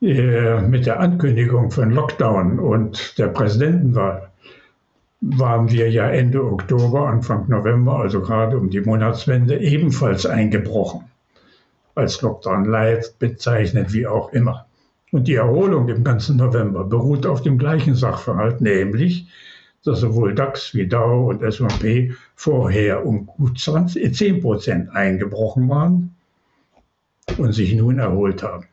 Äh, 0.00 0.62
mit 0.62 0.86
der 0.86 0.98
Ankündigung 0.98 1.70
von 1.70 1.90
Lockdown 1.90 2.58
und 2.58 3.18
der 3.18 3.28
Präsidentenwahl 3.28 4.30
waren 5.20 5.70
wir 5.70 5.90
ja 5.90 6.08
Ende 6.08 6.44
Oktober, 6.44 7.08
Anfang 7.08 7.48
November, 7.48 7.98
also 8.00 8.20
gerade 8.20 8.58
um 8.58 8.70
die 8.70 8.80
Monatswende, 8.80 9.58
ebenfalls 9.58 10.26
eingebrochen. 10.26 11.04
Als 11.94 12.20
Lockdown 12.20 12.66
Light 12.66 13.18
bezeichnet, 13.18 13.92
wie 13.92 14.06
auch 14.06 14.32
immer. 14.32 14.66
Und 15.12 15.28
die 15.28 15.34
Erholung 15.34 15.88
im 15.88 16.04
ganzen 16.04 16.36
November 16.36 16.84
beruht 16.84 17.26
auf 17.26 17.40
dem 17.40 17.58
gleichen 17.58 17.94
Sachverhalt, 17.94 18.60
nämlich, 18.60 19.28
dass 19.84 20.00
sowohl 20.00 20.34
DAX 20.34 20.74
wie 20.74 20.86
DAO 20.86 21.30
und 21.30 21.42
S&P 21.42 22.12
vorher 22.34 23.06
um 23.06 23.26
gut 23.26 23.58
20, 23.58 24.14
10 24.14 24.42
Prozent 24.42 24.90
eingebrochen 24.90 25.68
waren 25.68 26.14
und 27.36 27.52
sich 27.52 27.74
nun 27.74 27.98
erholt 27.98 28.42
haben. 28.42 28.66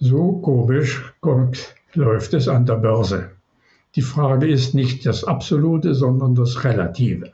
So 0.00 0.32
komisch 0.40 1.14
kommt, 1.20 1.74
läuft 1.94 2.34
es 2.34 2.48
an 2.48 2.66
der 2.66 2.74
Börse. 2.74 3.30
Die 3.94 4.02
Frage 4.02 4.46
ist 4.46 4.74
nicht 4.74 5.04
das 5.04 5.24
Absolute, 5.24 5.94
sondern 5.94 6.34
das 6.34 6.64
Relative. 6.64 7.32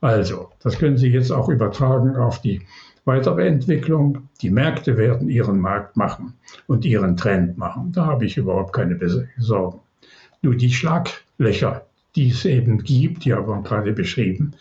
Also, 0.00 0.50
das 0.62 0.78
können 0.78 0.96
Sie 0.96 1.08
jetzt 1.08 1.30
auch 1.30 1.48
übertragen 1.48 2.16
auf 2.16 2.40
die 2.40 2.62
weitere 3.04 3.46
Entwicklung. 3.46 4.28
Die 4.42 4.50
Märkte 4.50 4.96
werden 4.96 5.28
ihren 5.28 5.58
Markt 5.58 5.96
machen 5.96 6.34
und 6.66 6.84
ihren 6.84 7.16
Trend 7.16 7.58
machen. 7.58 7.92
Da 7.92 8.06
habe 8.06 8.26
ich 8.26 8.36
überhaupt 8.36 8.72
keine 8.72 8.98
Sorgen. 9.38 9.80
Nur 10.42 10.54
die 10.54 10.72
Schlaglöcher, 10.72 11.86
die 12.16 12.30
es 12.30 12.44
eben 12.44 12.82
gibt, 12.82 13.24
die 13.24 13.34
haben 13.34 13.48
wir 13.48 13.62
gerade 13.62 13.92
beschrieben, 13.92 14.54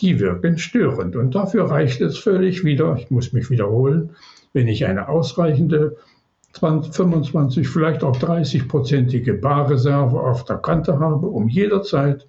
die 0.00 0.20
wirken 0.20 0.58
störend. 0.58 1.16
Und 1.16 1.34
dafür 1.34 1.70
reicht 1.70 2.00
es 2.00 2.18
völlig 2.18 2.64
wieder, 2.64 2.96
ich 2.96 3.10
muss 3.10 3.32
mich 3.32 3.50
wiederholen, 3.50 4.10
wenn 4.52 4.68
ich 4.68 4.86
eine 4.86 5.08
ausreichende 5.08 5.96
20, 5.96 6.11
25, 6.52 7.68
vielleicht 7.68 8.04
auch 8.04 8.16
30-prozentige 8.16 9.40
Barreserve 9.40 10.20
auf 10.20 10.44
der 10.44 10.58
Kante 10.58 10.98
habe, 10.98 11.26
um 11.26 11.48
jederzeit 11.48 12.26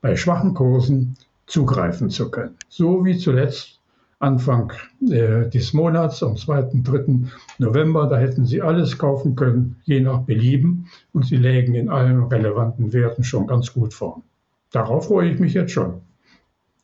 bei 0.00 0.16
schwachen 0.16 0.54
Kursen 0.54 1.16
zugreifen 1.46 2.10
zu 2.10 2.30
können. 2.30 2.56
So 2.68 3.04
wie 3.04 3.16
zuletzt 3.18 3.80
Anfang 4.18 4.72
äh, 5.02 5.48
des 5.50 5.72
Monats, 5.72 6.22
am 6.22 6.36
2. 6.36 6.70
3. 6.82 7.28
November, 7.58 8.06
da 8.06 8.16
hätten 8.16 8.46
Sie 8.46 8.62
alles 8.62 8.96
kaufen 8.96 9.36
können, 9.36 9.76
je 9.84 10.00
nach 10.00 10.20
Belieben, 10.20 10.86
und 11.12 11.26
Sie 11.26 11.36
lägen 11.36 11.74
in 11.74 11.90
allen 11.90 12.22
relevanten 12.24 12.92
Werten 12.92 13.24
schon 13.24 13.46
ganz 13.46 13.72
gut 13.72 13.92
vorn. 13.92 14.22
Darauf 14.70 15.08
freue 15.08 15.30
ich 15.30 15.38
mich 15.38 15.54
jetzt 15.54 15.72
schon. 15.72 16.00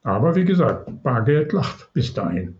Aber 0.02 0.34
wie 0.34 0.44
gesagt, 0.44 1.02
Bargeld 1.02 1.52
lacht 1.52 1.92
bis 1.92 2.12
dahin. 2.12 2.56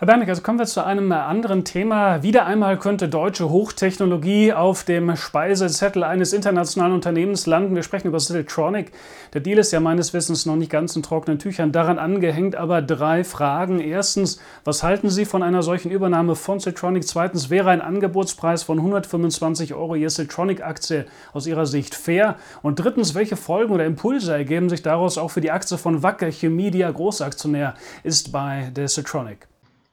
Herr 0.00 0.06
Bernig, 0.06 0.30
also 0.30 0.40
kommen 0.40 0.58
wir 0.58 0.64
zu 0.64 0.82
einem 0.82 1.12
anderen 1.12 1.62
Thema. 1.62 2.22
Wieder 2.22 2.46
einmal 2.46 2.78
könnte 2.78 3.06
deutsche 3.06 3.50
Hochtechnologie 3.50 4.54
auf 4.54 4.82
dem 4.82 5.14
Speisezettel 5.14 6.04
eines 6.04 6.32
internationalen 6.32 6.94
Unternehmens 6.94 7.44
landen. 7.44 7.74
Wir 7.74 7.82
sprechen 7.82 8.08
über 8.08 8.18
Siltronic. 8.18 8.92
Der 9.34 9.42
Deal 9.42 9.58
ist 9.58 9.72
ja 9.72 9.80
meines 9.80 10.14
Wissens 10.14 10.46
noch 10.46 10.56
nicht 10.56 10.70
ganz 10.70 10.96
in 10.96 11.02
trockenen 11.02 11.38
Tüchern 11.38 11.70
daran 11.70 11.98
angehängt, 11.98 12.56
aber 12.56 12.80
drei 12.80 13.24
Fragen. 13.24 13.78
Erstens, 13.78 14.40
was 14.64 14.82
halten 14.82 15.10
Sie 15.10 15.26
von 15.26 15.42
einer 15.42 15.62
solchen 15.62 15.90
Übernahme 15.90 16.34
von 16.34 16.60
Siltronic? 16.60 17.06
Zweitens, 17.06 17.50
wäre 17.50 17.68
ein 17.68 17.82
Angebotspreis 17.82 18.62
von 18.62 18.78
125 18.78 19.74
Euro 19.74 19.96
je 19.96 20.08
Siltronic-Aktie 20.08 21.04
aus 21.34 21.46
Ihrer 21.46 21.66
Sicht 21.66 21.94
fair? 21.94 22.36
Und 22.62 22.76
drittens, 22.76 23.14
welche 23.14 23.36
Folgen 23.36 23.74
oder 23.74 23.84
Impulse 23.84 24.32
ergeben 24.32 24.70
sich 24.70 24.80
daraus 24.80 25.18
auch 25.18 25.30
für 25.30 25.42
die 25.42 25.50
Aktie 25.50 25.76
von 25.76 26.02
Wacker 26.02 26.32
Chemie, 26.32 26.70
die 26.70 26.78
ja 26.78 26.90
Großaktionär 26.90 27.74
ist 28.02 28.32
bei 28.32 28.70
der 28.74 28.88
Siltronic? 28.88 29.49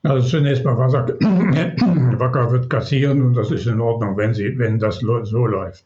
Also 0.07 0.27
zunächst 0.29 0.63
mal, 0.63 0.89
sagt, 0.89 1.09
Wacker 1.21 2.51
wird 2.51 2.69
kassieren 2.69 3.21
und 3.21 3.33
das 3.33 3.51
ist 3.51 3.67
in 3.67 3.81
Ordnung, 3.81 4.15
wenn, 4.15 4.33
sie, 4.33 4.57
wenn 4.57 4.79
das 4.79 4.99
so 4.99 5.45
läuft. 5.45 5.85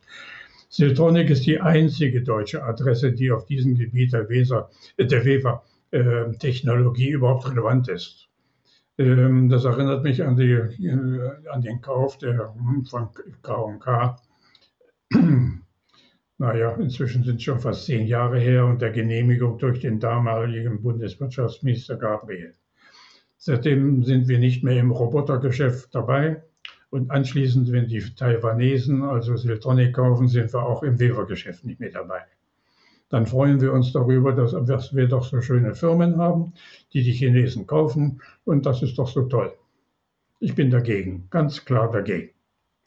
Siltronic 0.69 1.31
ist 1.31 1.47
die 1.47 1.59
einzige 1.59 2.21
deutsche 2.21 2.63
Adresse, 2.63 3.11
die 3.11 3.31
auf 3.31 3.45
diesem 3.45 3.75
Gebiet 3.75 4.13
der, 4.13 4.29
Weser, 4.29 4.69
äh, 4.97 5.05
der 5.05 5.25
Weber-Technologie 5.25 7.09
äh, 7.09 7.13
überhaupt 7.13 7.49
relevant 7.49 7.89
ist. 7.89 8.29
Ähm, 8.99 9.49
das 9.49 9.65
erinnert 9.65 10.03
mich 10.03 10.23
an, 10.23 10.37
die, 10.37 10.51
äh, 10.51 11.47
an 11.51 11.61
den 11.63 11.81
Kauf 11.81 12.19
der, 12.19 12.53
von 12.89 13.09
K&K. 13.41 14.17
naja, 16.37 16.71
inzwischen 16.75 17.23
sind 17.23 17.41
schon 17.41 17.59
fast 17.59 17.85
zehn 17.85 18.05
Jahre 18.05 18.39
her 18.39 18.65
und 18.67 18.83
der 18.83 18.91
Genehmigung 18.91 19.57
durch 19.57 19.79
den 19.79 19.99
damaligen 19.99 20.81
Bundeswirtschaftsminister 20.83 21.97
Gabriel. 21.97 22.53
Seitdem 23.43 24.03
sind 24.03 24.27
wir 24.27 24.37
nicht 24.37 24.63
mehr 24.63 24.79
im 24.79 24.91
Robotergeschäft 24.91 25.95
dabei. 25.95 26.43
Und 26.91 27.09
anschließend, 27.09 27.71
wenn 27.71 27.87
die 27.87 28.01
Taiwanesen, 28.01 29.01
also 29.01 29.35
Siltronic 29.35 29.95
kaufen, 29.95 30.27
sind 30.27 30.53
wir 30.53 30.61
auch 30.61 30.83
im 30.83 30.99
Webergeschäft 30.99 31.65
nicht 31.65 31.79
mehr 31.79 31.89
dabei. 31.89 32.21
Dann 33.09 33.25
freuen 33.25 33.59
wir 33.59 33.73
uns 33.73 33.93
darüber, 33.93 34.31
dass, 34.33 34.95
wir 34.95 35.07
doch 35.07 35.23
so 35.23 35.41
schöne 35.41 35.73
Firmen 35.73 36.17
haben, 36.17 36.53
die 36.93 37.01
die 37.01 37.13
Chinesen 37.13 37.65
kaufen. 37.65 38.21
Und 38.45 38.67
das 38.67 38.83
ist 38.83 38.99
doch 38.99 39.07
so 39.07 39.23
toll. 39.23 39.51
Ich 40.39 40.53
bin 40.53 40.69
dagegen, 40.69 41.25
ganz 41.31 41.65
klar 41.65 41.91
dagegen. 41.91 42.29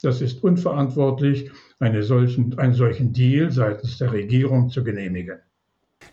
Das 0.01 0.21
ist 0.21 0.41
unverantwortlich, 0.41 1.51
solchen, 1.99 2.57
einen 2.59 2.73
solchen 2.73 3.11
Deal 3.11 3.51
seitens 3.51 3.97
der 3.97 4.13
Regierung 4.13 4.69
zu 4.69 4.85
genehmigen. 4.85 5.39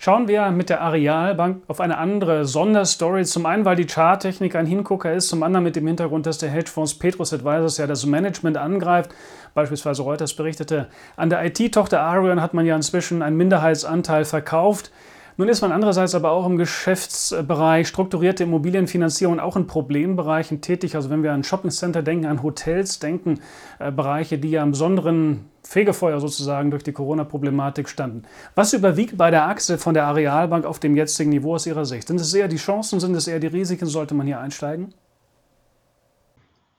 Schauen 0.05 0.27
wir 0.27 0.51
mit 0.51 0.69
der 0.69 0.81
Arealbank 0.81 1.63
auf 1.69 1.81
eine 1.81 1.97
andere 1.97 2.45
Sonderstory. 2.45 3.25
Zum 3.25 3.47
einen, 3.47 3.65
weil 3.65 3.77
die 3.77 3.87
Charttechnik 3.87 4.57
ein 4.57 4.67
Hingucker 4.67 5.13
ist, 5.15 5.29
zum 5.29 5.45
anderen 5.45 5.63
mit 5.63 5.77
dem 5.77 5.87
Hintergrund, 5.87 6.27
dass 6.27 6.39
der 6.39 6.51
Hedgefonds 6.51 6.99
Petrus 6.99 7.33
Advisors 7.33 7.79
ja 7.79 7.87
das 7.87 8.05
Management 8.05 8.57
angreift. 8.57 9.15
Beispielsweise 9.55 10.03
Reuters 10.03 10.35
berichtete, 10.35 10.89
an 11.15 11.31
der 11.31 11.45
IT-Tochter 11.45 12.01
Arion 12.01 12.43
hat 12.43 12.53
man 12.53 12.67
ja 12.67 12.75
inzwischen 12.75 13.23
einen 13.23 13.37
Minderheitsanteil 13.37 14.25
verkauft. 14.25 14.91
Nun 15.37 15.49
ist 15.49 15.63
man 15.63 15.73
andererseits 15.73 16.15
aber 16.15 16.31
auch 16.31 16.47
im 16.47 16.59
Geschäftsbereich 16.59 17.89
strukturierte 17.89 18.45
Immobilienfinanzierung 18.45 19.41
auch 19.41 19.57
in 19.57 19.67
Problembereichen 19.67 20.61
tätig. 20.61 20.95
Also 20.95 21.11
wenn 21.11 21.23
wir 21.23 21.33
an 21.33 21.45
Shoppingcenter 21.45 22.03
denken, 22.03 22.27
an 22.27 22.43
Hotels 22.43 22.99
denken, 22.99 23.41
äh, 23.79 23.91
Bereiche, 23.91 24.39
die 24.39 24.51
ja 24.51 24.63
im 24.63 24.73
besonderen 24.73 25.47
Fegefeuer 25.63 26.21
sozusagen 26.21 26.71
durch 26.71 26.83
die 26.83 26.93
Corona-Problematik 26.93 27.89
standen. 27.89 28.25
Was 28.55 28.73
überwiegt 28.73 29.17
bei 29.17 29.31
der 29.31 29.49
Achse 29.49 29.79
von 29.79 29.95
der 29.95 30.07
Arealbank 30.07 30.67
auf 30.67 30.79
dem 30.79 30.97
jetzigen 30.97 31.31
Niveau 31.31 31.55
aus 31.55 31.67
Ihrer 31.67 31.85
Sicht? 31.85 32.09
Sind 32.09 32.21
es 32.21 32.35
eher 32.35 32.49
die 32.49 32.57
Chancen, 32.57 33.01
sind 33.01 33.15
es 33.15 33.27
eher 33.27 33.41
die 33.41 33.47
Risiken? 33.47 33.87
Sollte 33.87 34.15
man 34.15 34.27
hier 34.27 34.41
einsteigen? 34.41 34.93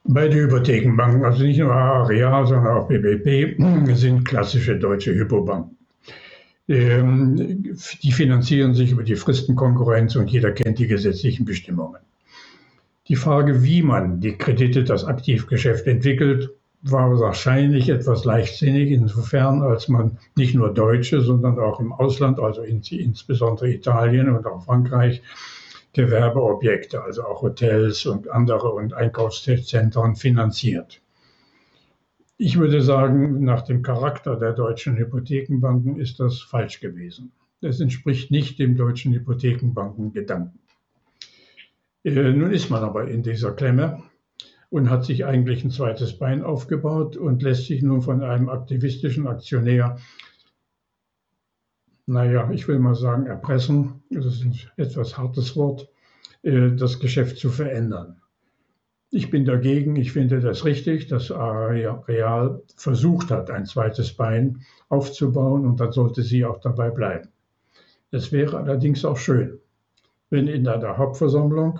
Beide 0.06 0.34
Hypothekenbanken, 0.34 1.24
also 1.24 1.42
nicht 1.42 1.58
nur 1.58 1.72
Areal, 1.72 2.46
sondern 2.46 2.76
auch 2.76 2.88
BBP, 2.88 3.56
sind 3.94 4.24
klassische 4.24 4.78
deutsche 4.78 5.14
Hypobanken. 5.14 5.78
Ähm, 6.66 7.76
die 8.02 8.12
finanzieren 8.12 8.74
sich 8.74 8.92
über 8.92 9.02
die 9.02 9.16
Fristenkonkurrenz 9.16 10.16
und 10.16 10.30
jeder 10.30 10.52
kennt 10.52 10.78
die 10.78 10.86
gesetzlichen 10.86 11.44
Bestimmungen. 11.44 12.00
Die 13.08 13.16
Frage, 13.16 13.62
wie 13.62 13.82
man 13.82 14.20
die 14.20 14.38
Kredite, 14.38 14.82
das 14.82 15.04
Aktivgeschäft 15.04 15.86
entwickelt, 15.86 16.50
war 16.80 17.18
wahrscheinlich 17.18 17.88
etwas 17.88 18.24
leichtsinnig, 18.24 18.90
insofern 18.90 19.62
als 19.62 19.88
man 19.88 20.18
nicht 20.36 20.54
nur 20.54 20.72
Deutsche, 20.72 21.20
sondern 21.20 21.58
auch 21.58 21.80
im 21.80 21.92
Ausland, 21.92 22.38
also 22.40 22.62
insbesondere 22.62 23.70
Italien 23.70 24.34
und 24.34 24.46
auch 24.46 24.64
Frankreich, 24.64 25.22
Gewerbeobjekte, 25.94 27.02
also 27.02 27.24
auch 27.24 27.42
Hotels 27.42 28.04
und 28.04 28.28
andere 28.30 28.70
und 28.70 28.94
Einkaufszentren 28.94 30.16
finanziert. 30.16 31.00
Ich 32.46 32.58
würde 32.58 32.82
sagen, 32.82 33.42
nach 33.42 33.62
dem 33.62 33.80
Charakter 33.80 34.36
der 34.36 34.52
deutschen 34.52 34.98
Hypothekenbanken 34.98 35.98
ist 35.98 36.20
das 36.20 36.42
falsch 36.42 36.78
gewesen. 36.78 37.32
Es 37.62 37.80
entspricht 37.80 38.30
nicht 38.30 38.58
dem 38.58 38.76
deutschen 38.76 39.14
Hypothekenbankengedanken. 39.14 40.60
Äh, 42.04 42.34
nun 42.34 42.50
ist 42.52 42.68
man 42.68 42.82
aber 42.82 43.08
in 43.08 43.22
dieser 43.22 43.52
Klemme 43.52 44.02
und 44.68 44.90
hat 44.90 45.06
sich 45.06 45.24
eigentlich 45.24 45.64
ein 45.64 45.70
zweites 45.70 46.18
Bein 46.18 46.42
aufgebaut 46.42 47.16
und 47.16 47.42
lässt 47.42 47.64
sich 47.64 47.80
nun 47.80 48.02
von 48.02 48.22
einem 48.22 48.50
aktivistischen 48.50 49.26
Aktionär, 49.26 49.96
naja, 52.04 52.50
ich 52.50 52.68
will 52.68 52.78
mal 52.78 52.94
sagen, 52.94 53.24
erpressen, 53.24 54.02
das 54.10 54.26
ist 54.26 54.44
ein 54.44 54.54
etwas 54.76 55.16
hartes 55.16 55.56
Wort, 55.56 55.88
äh, 56.42 56.72
das 56.72 57.00
Geschäft 57.00 57.38
zu 57.38 57.48
verändern. 57.48 58.20
Ich 59.14 59.30
bin 59.30 59.44
dagegen. 59.44 59.94
Ich 59.94 60.10
finde 60.10 60.40
das 60.40 60.64
richtig, 60.64 61.06
dass 61.06 61.30
Real 61.30 62.60
versucht 62.74 63.30
hat, 63.30 63.48
ein 63.48 63.64
zweites 63.64 64.12
Bein 64.12 64.62
aufzubauen 64.88 65.64
und 65.64 65.78
dann 65.78 65.92
sollte 65.92 66.24
sie 66.24 66.44
auch 66.44 66.60
dabei 66.60 66.90
bleiben. 66.90 67.28
Es 68.10 68.32
wäre 68.32 68.56
allerdings 68.56 69.04
auch 69.04 69.16
schön, 69.16 69.60
wenn 70.30 70.48
in 70.48 70.64
der 70.64 70.98
Hauptversammlung 70.98 71.78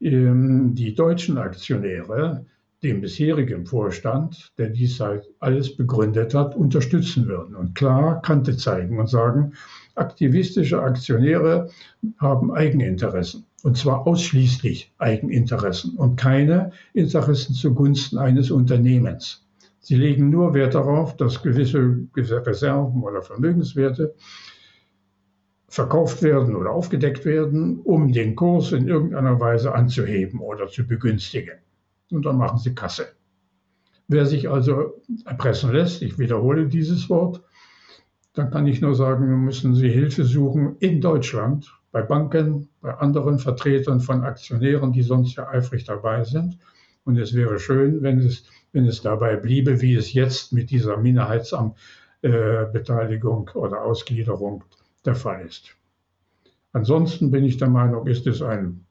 ähm, 0.00 0.76
die 0.76 0.94
deutschen 0.94 1.36
Aktionäre 1.36 2.46
den 2.80 3.00
bisherigen 3.00 3.66
Vorstand, 3.66 4.52
der 4.56 4.68
dies 4.68 5.00
halt 5.00 5.28
alles 5.40 5.76
begründet 5.76 6.32
hat, 6.32 6.54
unterstützen 6.54 7.26
würden 7.26 7.56
und 7.56 7.74
klar 7.74 8.22
Kante 8.22 8.56
zeigen 8.56 9.00
und 9.00 9.08
sagen, 9.08 9.54
aktivistische 9.96 10.80
Aktionäre 10.80 11.70
haben 12.18 12.52
Eigeninteressen 12.52 13.45
und 13.62 13.76
zwar 13.76 14.06
ausschließlich 14.06 14.92
Eigeninteressen 14.98 15.96
und 15.96 16.16
keine 16.16 16.72
Interessen 16.92 17.54
zugunsten 17.54 18.18
eines 18.18 18.50
Unternehmens. 18.50 19.46
Sie 19.80 19.96
legen 19.96 20.30
nur 20.30 20.54
Wert 20.54 20.74
darauf, 20.74 21.16
dass 21.16 21.42
gewisse 21.42 22.08
Reserven 22.16 23.02
oder 23.02 23.22
Vermögenswerte 23.22 24.14
verkauft 25.68 26.22
werden 26.22 26.56
oder 26.56 26.70
aufgedeckt 26.70 27.24
werden, 27.24 27.80
um 27.80 28.12
den 28.12 28.34
Kurs 28.34 28.72
in 28.72 28.88
irgendeiner 28.88 29.38
Weise 29.38 29.74
anzuheben 29.74 30.40
oder 30.40 30.68
zu 30.68 30.86
begünstigen. 30.86 31.58
Und 32.10 32.24
dann 32.24 32.38
machen 32.38 32.58
sie 32.58 32.74
Kasse. 32.74 33.06
Wer 34.08 34.26
sich 34.26 34.48
also 34.48 35.02
erpressen 35.24 35.72
lässt, 35.72 36.02
ich 36.02 36.18
wiederhole 36.18 36.66
dieses 36.66 37.08
Wort, 37.10 37.42
dann 38.32 38.50
kann 38.50 38.66
ich 38.66 38.80
nur 38.80 38.94
sagen, 38.94 39.44
müssen 39.44 39.74
Sie 39.74 39.88
Hilfe 39.88 40.24
suchen 40.24 40.76
in 40.78 41.00
Deutschland, 41.00 41.72
bei 41.96 42.02
Banken, 42.02 42.68
bei 42.82 42.92
anderen 42.92 43.38
Vertretern 43.38 44.00
von 44.00 44.22
Aktionären, 44.22 44.92
die 44.92 45.00
sonst 45.00 45.34
ja 45.36 45.48
eifrig 45.48 45.84
dabei 45.84 46.24
sind. 46.24 46.58
Und 47.06 47.16
es 47.16 47.32
wäre 47.32 47.58
schön, 47.58 48.02
wenn 48.02 48.18
es, 48.18 48.44
wenn 48.72 48.84
es 48.84 49.00
dabei 49.00 49.36
bliebe, 49.36 49.80
wie 49.80 49.94
es 49.94 50.12
jetzt 50.12 50.52
mit 50.52 50.68
dieser 50.68 50.98
Minderheitsbeteiligung 50.98 53.50
äh, 53.54 53.58
oder 53.58 53.80
Ausgliederung 53.80 54.62
der 55.06 55.14
Fall 55.14 55.46
ist. 55.46 55.74
Ansonsten 56.74 57.30
bin 57.30 57.44
ich 57.44 57.56
der 57.56 57.70
Meinung, 57.70 58.06
ist 58.06 58.26
es 58.26 58.42
ein 58.42 58.84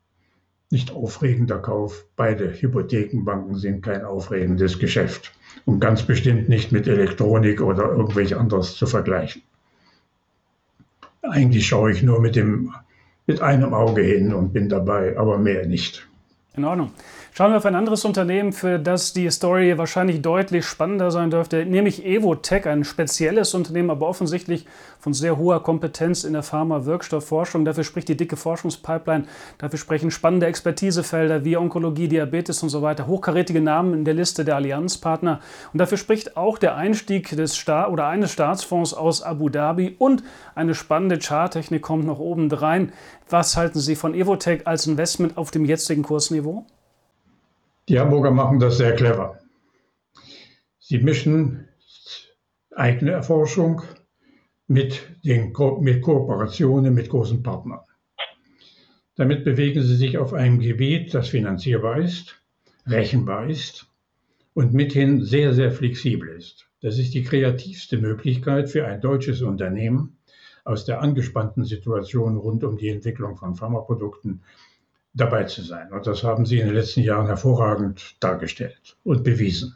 nicht 0.72 0.92
aufregender 0.92 1.60
Kauf. 1.60 2.08
Beide 2.16 2.60
Hypothekenbanken 2.60 3.54
sind 3.54 3.84
kein 3.84 4.04
aufregendes 4.04 4.80
Geschäft 4.80 5.32
und 5.66 5.80
ganz 5.80 6.02
bestimmt 6.02 6.50
nicht 6.50 6.72
mit 6.72 6.88
Elektronik 6.88 7.62
oder 7.62 7.84
irgendwelch 7.84 8.36
anderes 8.36 8.76
zu 8.76 8.88
vergleichen. 8.88 9.44
Eigentlich 11.22 11.68
schaue 11.68 11.92
ich 11.92 12.02
nur 12.02 12.20
mit, 12.20 12.36
dem, 12.36 12.74
mit 13.28 13.42
einem 13.42 13.74
Auge 13.74 14.02
hin 14.02 14.34
und 14.34 14.54
bin 14.54 14.70
dabei, 14.70 15.18
aber 15.18 15.38
mehr 15.38 15.66
nicht. 15.66 16.08
In 16.56 16.66
Ordnung. 16.66 16.92
Schauen 17.38 17.52
wir 17.52 17.58
auf 17.58 17.66
ein 17.66 17.76
anderes 17.76 18.06
Unternehmen, 18.06 18.54
für 18.54 18.80
das 18.80 19.12
die 19.12 19.30
Story 19.30 19.78
wahrscheinlich 19.78 20.22
deutlich 20.22 20.66
spannender 20.66 21.12
sein 21.12 21.32
dürfte, 21.32 21.66
nämlich 21.66 22.06
Evotech, 22.06 22.66
ein 22.66 22.86
spezielles 22.86 23.54
Unternehmen, 23.54 23.90
aber 23.90 24.08
offensichtlich 24.08 24.66
von 25.00 25.14
sehr 25.14 25.38
hoher 25.38 25.62
Kompetenz 25.62 26.24
in 26.24 26.32
der 26.32 26.44
Pharma-Wirkstoffforschung. 26.44 27.66
Dafür 27.66 27.84
spricht 27.84 28.08
die 28.08 28.16
dicke 28.16 28.38
Forschungspipeline, 28.38 29.26
dafür 29.58 29.78
sprechen 29.78 30.12
spannende 30.12 30.46
Expertisefelder 30.46 31.44
wie 31.44 31.58
Onkologie, 31.58 32.08
Diabetes 32.08 32.64
und 32.64 32.70
so 32.70 32.82
weiter, 32.82 33.06
hochkarätige 33.06 33.60
Namen 33.60 33.94
in 33.96 34.06
der 34.06 34.14
Liste 34.14 34.46
der 34.46 34.56
Allianzpartner. 34.56 35.42
Und 35.74 35.80
dafür 35.80 35.98
spricht 35.98 36.38
auch 36.38 36.58
der 36.58 36.78
Einstieg 36.78 37.36
des 37.36 37.58
Staat 37.58 37.90
oder 37.90 38.08
eines 38.08 38.32
Staatsfonds 38.32 38.94
aus 38.94 39.22
Abu 39.22 39.50
Dhabi 39.50 39.98
und 40.00 40.24
eine 40.56 40.74
spannende 40.74 41.20
Charttechnik 41.20 41.82
kommt 41.82 42.06
noch 42.06 42.20
oben 42.20 42.50
rein. 42.50 42.94
Was 43.30 43.58
halten 43.58 43.82
Sie 43.82 43.98
von 43.98 44.14
Evotech 44.14 44.66
als 44.66 44.88
Investment 44.88 45.36
auf 45.36 45.52
dem 45.52 45.66
jetzigen 45.66 46.04
Kursniveau? 46.04 46.66
Die 47.88 48.00
Hamburger 48.00 48.32
machen 48.32 48.60
das 48.60 48.78
sehr 48.78 48.96
clever. 48.96 49.40
Sie 50.80 50.98
mischen 50.98 51.68
eigene 52.76 53.12
Erforschung 53.12 53.84
mit, 54.68 55.04
den, 55.24 55.54
mit 55.82 56.02
Kooperationen 56.02 56.94
mit 56.94 57.10
großen 57.10 57.44
Partnern. 57.44 57.82
Damit 59.16 59.46
bewegen 59.46 59.84
sie 59.84 59.96
sich 59.96 60.18
auf 60.18 60.34
einem 60.34 60.60
Gebiet, 60.60 61.14
das 61.14 61.30
finanzierbar 61.30 62.00
ist, 62.00 62.42
rechenbar 62.88 63.50
ist 63.50 63.88
und 64.54 64.74
mithin 64.74 65.24
sehr, 65.24 65.54
sehr 65.54 65.72
flexibel 65.72 66.30
ist. 66.30 66.68
Das 66.82 66.98
ist 66.98 67.14
die 67.14 67.24
kreativste 67.24 67.98
Möglichkeit 67.98 68.70
für 68.70 68.86
ein 68.88 69.00
deutsches 69.00 69.42
Unternehmen, 69.42 70.18
aus 70.64 70.86
der 70.86 71.02
angespannten 71.02 71.64
Situation 71.64 72.38
rund 72.38 72.64
um 72.64 72.78
die 72.78 72.90
Entwicklung 72.90 73.38
von 73.38 73.56
Pharmaprodukten 73.56 74.42
dabei 75.16 75.46
zu 75.46 75.64
sein. 75.64 75.92
Und 75.92 76.06
das 76.06 76.24
haben 76.24 76.46
Sie 76.46 76.60
in 76.60 76.68
den 76.68 76.76
letzten 76.76 77.02
Jahren 77.02 77.26
hervorragend 77.28 78.16
dargestellt 78.20 78.98
und 79.04 79.24
bewiesen. 79.24 79.76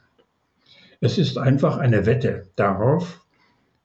Es 1.01 1.17
ist 1.17 1.37
einfach 1.37 1.77
eine 1.77 2.05
Wette 2.05 2.47
darauf, 2.55 3.25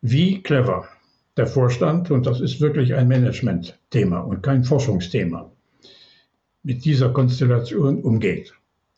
wie 0.03 0.43
clever 0.43 0.89
der 1.37 1.47
Vorstand, 1.47 2.11
und 2.11 2.27
das 2.27 2.41
ist 2.41 2.61
wirklich 2.61 2.95
ein 2.95 3.09
Management-Thema 3.09 4.19
und 4.21 4.43
kein 4.43 4.65
Forschungsthema, 4.65 5.51
mit 6.63 6.85
dieser 6.85 7.11
Konstellation 7.11 8.03
umgeht. 8.03 8.55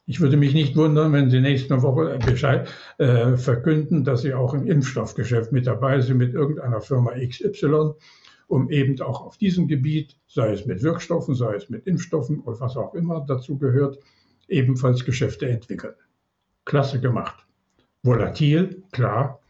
Ich 0.06 0.20
würde 0.20 0.36
mich 0.36 0.54
nicht 0.54 0.76
wundern, 0.76 1.12
wenn 1.12 1.30
Sie 1.30 1.40
nächste 1.40 1.82
Woche 1.82 2.20
Bescheid, 2.20 2.68
äh, 2.98 3.36
verkünden, 3.36 4.04
dass 4.04 4.22
Sie 4.22 4.34
auch 4.34 4.54
im 4.54 4.66
Impfstoffgeschäft 4.66 5.52
mit 5.52 5.66
dabei 5.66 6.00
sind 6.00 6.18
mit 6.18 6.32
irgendeiner 6.32 6.80
Firma 6.80 7.12
XY 7.12 7.94
um 8.48 8.70
eben 8.70 9.00
auch 9.00 9.24
auf 9.24 9.36
diesem 9.38 9.68
Gebiet, 9.68 10.16
sei 10.26 10.52
es 10.52 10.66
mit 10.66 10.82
Wirkstoffen, 10.82 11.34
sei 11.34 11.54
es 11.54 11.68
mit 11.68 11.86
Impfstoffen 11.86 12.40
oder 12.40 12.60
was 12.60 12.76
auch 12.76 12.94
immer 12.94 13.24
dazu 13.26 13.58
gehört, 13.58 13.98
ebenfalls 14.48 15.04
Geschäfte 15.04 15.48
entwickeln. 15.48 15.94
Klasse 16.64 17.00
gemacht. 17.00 17.46
Volatil, 18.02 18.82
klar, 18.92 19.40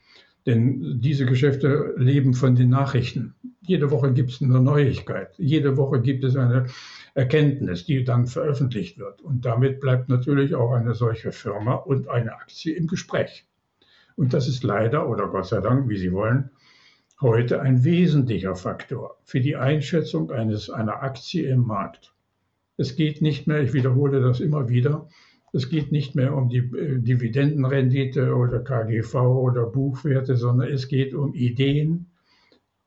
denn 0.46 1.00
diese 1.00 1.26
Geschäfte 1.26 1.94
leben 1.96 2.32
von 2.32 2.54
den 2.54 2.70
Nachrichten. 2.70 3.34
Jede 3.62 3.90
Woche 3.90 4.12
gibt 4.12 4.30
es 4.30 4.40
eine 4.40 4.60
Neuigkeit. 4.60 5.34
Jede 5.38 5.76
Woche 5.76 6.00
gibt 6.00 6.22
es 6.24 6.36
eine 6.36 6.66
Erkenntnis, 7.14 7.84
die 7.84 8.04
dann 8.04 8.26
veröffentlicht 8.26 8.98
wird. 8.98 9.20
Und 9.22 9.44
damit 9.44 9.80
bleibt 9.80 10.08
natürlich 10.08 10.54
auch 10.54 10.72
eine 10.72 10.94
solche 10.94 11.32
Firma 11.32 11.74
und 11.74 12.08
eine 12.08 12.32
Aktie 12.34 12.74
im 12.74 12.86
Gespräch. 12.86 13.46
Und 14.14 14.32
das 14.32 14.48
ist 14.48 14.62
leider 14.62 15.08
oder 15.08 15.26
Gott 15.26 15.46
sei 15.46 15.60
Dank, 15.60 15.88
wie 15.88 15.98
Sie 15.98 16.12
wollen, 16.12 16.50
heute 17.20 17.60
ein 17.60 17.84
wesentlicher 17.84 18.54
Faktor 18.56 19.16
für 19.24 19.40
die 19.40 19.56
Einschätzung 19.56 20.30
eines, 20.30 20.70
einer 20.70 21.02
Aktie 21.02 21.48
im 21.48 21.66
Markt. 21.66 22.14
Es 22.76 22.96
geht 22.96 23.22
nicht 23.22 23.46
mehr, 23.46 23.62
ich 23.62 23.72
wiederhole 23.72 24.20
das 24.20 24.40
immer 24.40 24.68
wieder, 24.68 25.08
es 25.52 25.70
geht 25.70 25.92
nicht 25.92 26.14
mehr 26.14 26.34
um 26.34 26.50
die 26.50 26.58
äh, 26.58 26.98
Dividendenrendite 26.98 28.34
oder 28.34 28.60
KGV 28.60 29.14
oder 29.14 29.66
Buchwerte, 29.66 30.36
sondern 30.36 30.68
es 30.68 30.88
geht 30.88 31.14
um 31.14 31.32
Ideen, 31.32 32.10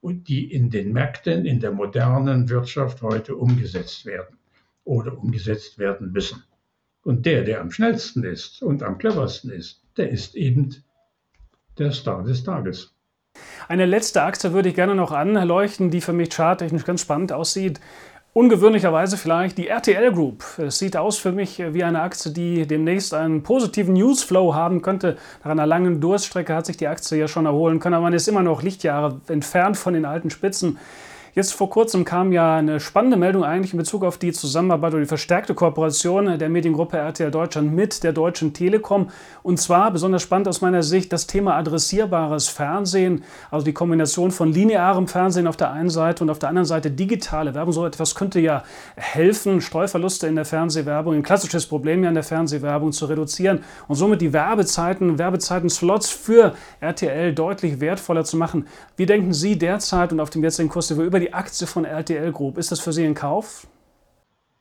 die 0.03 0.51
in 0.51 0.69
den 0.69 0.93
Märkten, 0.93 1.45
in 1.45 1.59
der 1.59 1.71
modernen 1.71 2.49
Wirtschaft 2.49 3.01
heute 3.01 3.35
umgesetzt 3.35 4.05
werden 4.05 4.37
oder 4.83 5.17
umgesetzt 5.17 5.79
werden 5.79 6.11
müssen. 6.11 6.43
Und 7.03 7.25
der, 7.25 7.43
der 7.43 7.61
am 7.61 7.71
schnellsten 7.71 8.23
ist 8.23 8.61
und 8.61 8.83
am 8.83 8.97
cleversten 8.97 9.49
ist, 9.49 9.83
der 9.97 10.09
ist 10.09 10.35
eben 10.35 10.75
der 11.77 11.91
Star 11.91 12.23
des 12.23 12.43
Tages. 12.43 12.93
Eine 13.67 13.85
letzte 13.85 14.23
Aktie 14.23 14.53
würde 14.53 14.69
ich 14.69 14.75
gerne 14.75 14.95
noch 14.95 15.11
anleuchten, 15.11 15.91
die 15.91 16.01
für 16.01 16.13
mich 16.13 16.33
charttechnisch 16.33 16.85
ganz 16.85 17.01
spannend 17.01 17.31
aussieht. 17.31 17.79
Ungewöhnlicherweise 18.33 19.17
vielleicht 19.17 19.57
die 19.57 19.67
RTL 19.67 20.11
Group. 20.11 20.43
Es 20.59 20.77
sieht 20.77 20.95
aus 20.95 21.17
für 21.17 21.31
mich 21.31 21.61
wie 21.73 21.83
eine 21.83 22.01
Aktie, 22.01 22.31
die 22.31 22.67
demnächst 22.67 23.13
einen 23.13 23.41
positiven 23.41 23.93
Newsflow 23.95 24.53
haben 24.53 24.81
könnte. 24.83 25.17
Nach 25.43 25.51
einer 25.51 25.65
langen 25.65 25.99
Durststrecke 25.99 26.53
hat 26.53 26.67
sich 26.67 26.77
die 26.77 26.87
Aktie 26.87 27.17
ja 27.17 27.27
schon 27.27 27.47
erholen 27.47 27.79
können, 27.79 27.95
aber 27.95 28.03
man 28.03 28.13
ist 28.13 28.27
immer 28.27 28.43
noch 28.43 28.61
Lichtjahre 28.61 29.19
entfernt 29.27 29.77
von 29.77 29.95
den 29.95 30.05
alten 30.05 30.29
Spitzen. 30.29 30.77
Jetzt 31.35 31.53
vor 31.53 31.69
kurzem 31.69 32.05
kam 32.05 32.31
ja 32.31 32.55
eine 32.55 32.79
spannende 32.79 33.15
Meldung 33.15 33.43
eigentlich 33.43 33.73
in 33.73 33.77
Bezug 33.77 34.03
auf 34.03 34.17
die 34.17 34.31
Zusammenarbeit 34.31 34.93
oder 34.93 35.01
die 35.01 35.07
verstärkte 35.07 35.53
Kooperation 35.53 36.39
der 36.39 36.49
Mediengruppe 36.49 36.97
RTL 36.97 37.29
Deutschland 37.29 37.71
mit 37.71 38.03
der 38.03 38.13
Deutschen 38.13 38.51
Telekom. 38.51 39.09
Und 39.43 39.59
zwar 39.59 39.91
besonders 39.91 40.23
spannend 40.23 40.47
aus 40.47 40.61
meiner 40.61 40.81
Sicht 40.81 41.13
das 41.13 41.27
Thema 41.27 41.55
adressierbares 41.55 42.47
Fernsehen, 42.49 43.23
also 43.51 43.63
die 43.63 43.73
Kombination 43.73 44.31
von 44.31 44.51
linearem 44.51 45.07
Fernsehen 45.07 45.45
auf 45.45 45.55
der 45.55 45.71
einen 45.71 45.91
Seite 45.91 46.23
und 46.23 46.31
auf 46.31 46.39
der 46.39 46.49
anderen 46.49 46.65
Seite 46.65 46.89
digitale 46.89 47.53
Werbung. 47.53 47.73
So 47.73 47.85
etwas 47.85 48.15
könnte 48.15 48.39
ja 48.39 48.63
helfen, 48.95 49.61
Streuverluste 49.61 50.25
in 50.25 50.35
der 50.35 50.45
Fernsehwerbung, 50.45 51.13
ein 51.13 51.23
klassisches 51.23 51.67
Problem 51.67 52.01
ja 52.03 52.09
in 52.09 52.15
der 52.15 52.23
Fernsehwerbung 52.23 52.91
zu 52.91 53.05
reduzieren 53.05 53.63
und 53.87 53.95
somit 53.95 54.21
die 54.21 54.33
Werbezeiten, 54.33 55.19
Werbezeiten-Slots 55.19 56.09
für 56.09 56.55
RTL 56.79 57.35
deutlich 57.35 57.79
wertvoller 57.79 58.23
zu 58.23 58.35
machen. 58.35 58.65
Wie 58.97 59.05
denken 59.05 59.31
Sie 59.31 59.59
derzeit 59.59 60.11
und 60.11 60.19
auf 60.19 60.31
dem 60.31 60.43
jetzigen 60.43 60.69
Kurs 60.69 60.89
über 60.89 61.18
über 61.19 61.25
die 61.25 61.33
Aktie 61.33 61.67
von 61.67 61.83
RTL 61.83 62.31
Group. 62.31 62.57
Ist 62.57 62.71
das 62.71 62.79
für 62.79 62.93
Sie 62.93 63.05
ein 63.05 63.13
Kauf? 63.13 63.67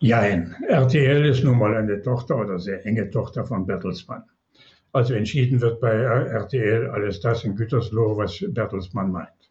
Nein, 0.01 0.57
RTL 0.67 1.25
ist 1.27 1.45
nun 1.45 1.59
mal 1.59 1.77
eine 1.77 2.03
Tochter 2.03 2.37
oder 2.37 2.59
sehr 2.59 2.85
enge 2.85 3.11
Tochter 3.11 3.45
von 3.45 3.65
Bertelsmann. 3.65 4.25
Also 4.93 5.15
entschieden 5.15 5.61
wird 5.61 5.81
bei 5.81 5.93
RTL 5.93 6.89
alles 6.89 7.21
das 7.21 7.45
in 7.45 7.55
Gütersloh, 7.55 8.17
was 8.17 8.45
Bertelsmann 8.49 9.13
meint. 9.13 9.51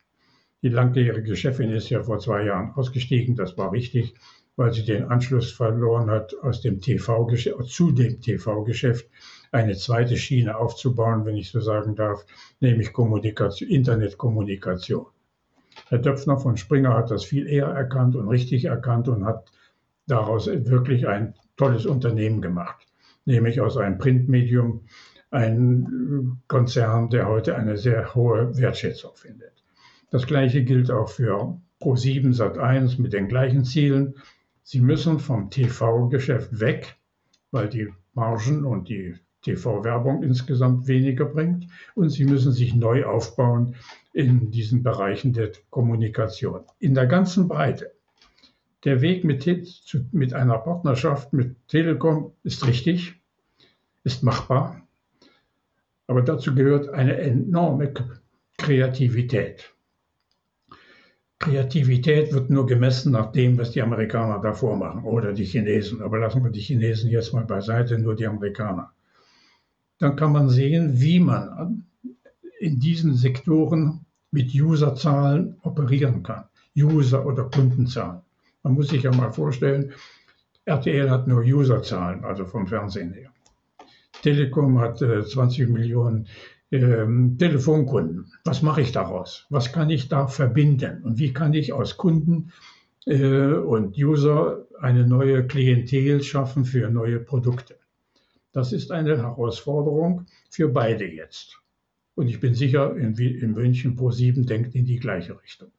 Die 0.62 0.70
langjährige 0.70 1.36
Chefin 1.36 1.72
ist 1.72 1.90
ja 1.90 2.04
vor 2.04 2.20
zwei 2.20 2.44
Jahren 2.44 2.72
ausgestiegen, 2.76 3.36
das 3.36 3.58
war 3.58 3.72
richtig. 3.72 4.14
weil 4.58 4.74
sie 4.74 4.84
den 4.84 5.06
Anschluss 5.06 5.52
verloren 5.52 6.10
hat 6.10 6.36
aus 6.42 6.62
dem 6.62 6.82
TV 6.82 7.28
zu 7.64 7.92
dem 7.92 8.20
TV-Geschäft 8.20 9.08
eine 9.52 9.76
zweite 9.76 10.18
Schiene 10.18 10.58
aufzubauen, 10.58 11.26
wenn 11.26 11.38
ich 11.38 11.52
so 11.52 11.62
sagen 11.62 11.96
darf, 11.96 12.26
nämlich 12.60 12.92
Kommunikation, 12.92 13.70
Internetkommunikation. 13.70 15.06
Herr 15.90 16.00
Döpfner 16.00 16.38
von 16.38 16.58
Springer 16.58 16.94
hat 16.94 17.12
das 17.12 17.24
viel 17.24 17.48
eher 17.48 17.68
erkannt 17.68 18.16
und 18.16 18.28
richtig 18.28 18.66
erkannt 18.66 19.08
und 19.08 19.26
hat 19.26 19.52
daraus 20.08 20.48
wirklich 20.48 21.08
ein 21.08 21.36
tolles 21.58 21.86
Unternehmen 21.86 22.42
gemacht, 22.42 22.88
nämlich 23.26 23.62
aus 23.62 23.78
einem 23.78 23.98
Printmedium 23.98 24.86
ein 25.30 26.40
Konzern, 26.48 27.10
der 27.10 27.28
heute 27.28 27.56
eine 27.56 27.78
sehr 27.78 28.16
hohe 28.16 28.58
Wertschätzung 28.58 29.12
findet. 29.16 29.64
Das 30.10 30.26
gleiche 30.26 30.64
gilt 30.64 30.90
auch 30.90 31.10
für 31.10 31.60
Pro7 31.82 32.36
Sat1 32.36 33.02
mit 33.02 33.14
den 33.14 33.28
gleichen 33.28 33.66
Zielen. 33.66 34.16
Sie 34.64 34.80
müssen 34.80 35.20
vom 35.20 35.50
TV-Geschäft 35.50 36.60
weg, 36.60 36.96
weil 37.52 37.68
die 37.68 37.94
Margen 38.14 38.66
und 38.66 38.88
die 38.90 39.16
TV-Werbung 39.48 40.24
insgesamt 40.24 40.88
weniger 40.88 41.26
bringt. 41.26 41.68
Und 41.96 42.10
sie 42.10 42.26
müssen 42.26 42.52
sich 42.52 42.76
neu 42.76 43.06
aufbauen 43.06 43.76
in 44.14 44.52
diesen 44.52 44.84
Bereichen 44.84 45.34
der 45.34 45.52
Kommunikation. 45.70 46.62
In 46.80 46.94
der 46.94 47.08
ganzen 47.08 47.48
Breite. 47.48 47.92
Der 48.84 49.02
Weg 49.02 49.24
mit, 49.24 49.46
mit 50.12 50.34
einer 50.34 50.58
Partnerschaft 50.60 51.34
mit 51.34 51.56
Telekom 51.68 52.34
ist 52.44 52.68
richtig, 52.68 53.16
ist 54.04 54.24
machbar. 54.24 54.82
Aber 56.08 56.22
dazu 56.22 56.56
gehört 56.56 56.90
eine 56.90 57.18
enorme 57.18 57.94
Kreativität. 58.58 59.74
Kreativität 61.40 62.34
wird 62.34 62.50
nur 62.50 62.66
gemessen 62.66 63.12
nach 63.12 63.32
dem, 63.32 63.58
was 63.58 63.72
die 63.72 63.82
Amerikaner 63.82 64.40
davor 64.40 64.76
machen 64.76 65.04
oder 65.04 65.34
die 65.34 65.46
Chinesen. 65.46 66.02
Aber 66.02 66.18
lassen 66.18 66.44
wir 66.44 66.52
die 66.52 66.62
Chinesen 66.62 67.10
jetzt 67.12 67.34
mal 67.34 67.46
beiseite, 67.46 68.00
nur 68.00 68.16
die 68.16 68.26
Amerikaner. 68.26 68.92
Dann 70.00 70.16
kann 70.16 70.32
man 70.32 70.50
sehen, 70.50 71.00
wie 71.00 71.20
man 71.20 71.86
in 72.60 72.80
diesen 72.80 73.16
Sektoren 73.16 74.06
mit 74.32 74.54
Userzahlen 74.54 75.58
operieren 75.62 76.24
kann. 76.24 76.46
User- 76.76 77.26
oder 77.26 77.46
Kundenzahlen. 77.46 78.22
Man 78.64 78.74
muss 78.74 78.90
sich 78.90 79.04
ja 79.04 79.12
mal 79.12 79.32
vorstellen, 79.32 79.94
RTL 80.66 81.10
hat 81.10 81.28
nur 81.28 81.42
Userzahlen, 81.42 82.24
also 82.26 82.46
vom 82.46 82.68
Fernsehen 82.68 83.14
her. 83.14 83.32
Telekom 84.22 84.80
hat 84.80 85.02
äh, 85.02 85.24
20 85.24 85.70
Millionen 85.70 86.28
ähm, 86.72 87.38
Telefonkunden. 87.38 88.34
Was 88.44 88.62
mache 88.62 88.82
ich 88.82 88.92
daraus? 88.92 89.46
Was 89.50 89.72
kann 89.72 89.90
ich 89.90 90.10
da 90.10 90.28
verbinden? 90.28 91.04
Und 91.04 91.20
wie 91.20 91.34
kann 91.34 91.54
ich 91.54 91.72
aus 91.72 91.98
Kunden 91.98 92.52
äh, 93.06 93.54
und 93.54 93.98
User 93.98 94.66
eine 94.82 95.08
neue 95.08 95.48
Klientel 95.48 96.22
schaffen 96.24 96.66
für 96.66 96.90
neue 96.90 97.20
Produkte? 97.20 97.77
Das 98.58 98.74
ist 98.74 98.92
eine 98.92 99.16
Herausforderung 99.20 100.26
für 100.50 100.68
beide 100.68 101.06
jetzt. 101.06 101.62
Und 102.16 102.28
ich 102.28 102.40
bin 102.40 102.56
sicher, 102.56 102.98
in, 102.98 103.14
in 103.14 103.52
München 103.52 103.96
Pro 103.96 104.10
7 104.10 104.48
denkt 104.48 104.74
in 104.74 104.84
die 104.84 104.98
gleiche 104.98 105.40
Richtung. 105.40 105.70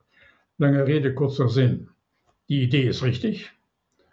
Lange 0.58 0.86
Rede, 0.86 1.12
kurzer 1.12 1.48
Sinn. 1.48 1.88
Die 2.48 2.62
Idee 2.62 2.86
ist 2.86 3.02
richtig, 3.02 3.50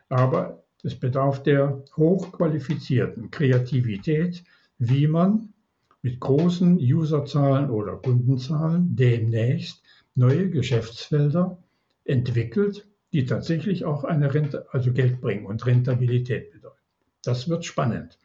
aber 0.10 0.64
es 0.82 0.96
bedarf 0.96 1.44
der 1.44 1.84
hochqualifizierten 1.96 3.30
Kreativität, 3.30 4.44
wie 4.80 5.06
man 5.06 5.54
mit 6.02 6.20
großen 6.20 6.80
Userzahlen 6.80 7.70
oder 7.70 7.98
Kundenzahlen 7.98 8.96
demnächst 8.96 9.84
neue 10.16 10.50
Geschäftsfelder 10.50 11.60
entwickelt, 12.04 12.88
die 13.14 13.28
tatsächlich 13.28 13.86
auch 13.86 14.06
eine 14.06 14.34
Rente, 14.34 14.66
also 14.72 14.92
Geld 14.92 15.22
bringen 15.22 15.46
und 15.46 15.68
Rentabilität 15.68 16.52
bedeuten. 16.52 16.82
Das 17.22 17.48
wird 17.48 17.64
spannend. 17.64 18.18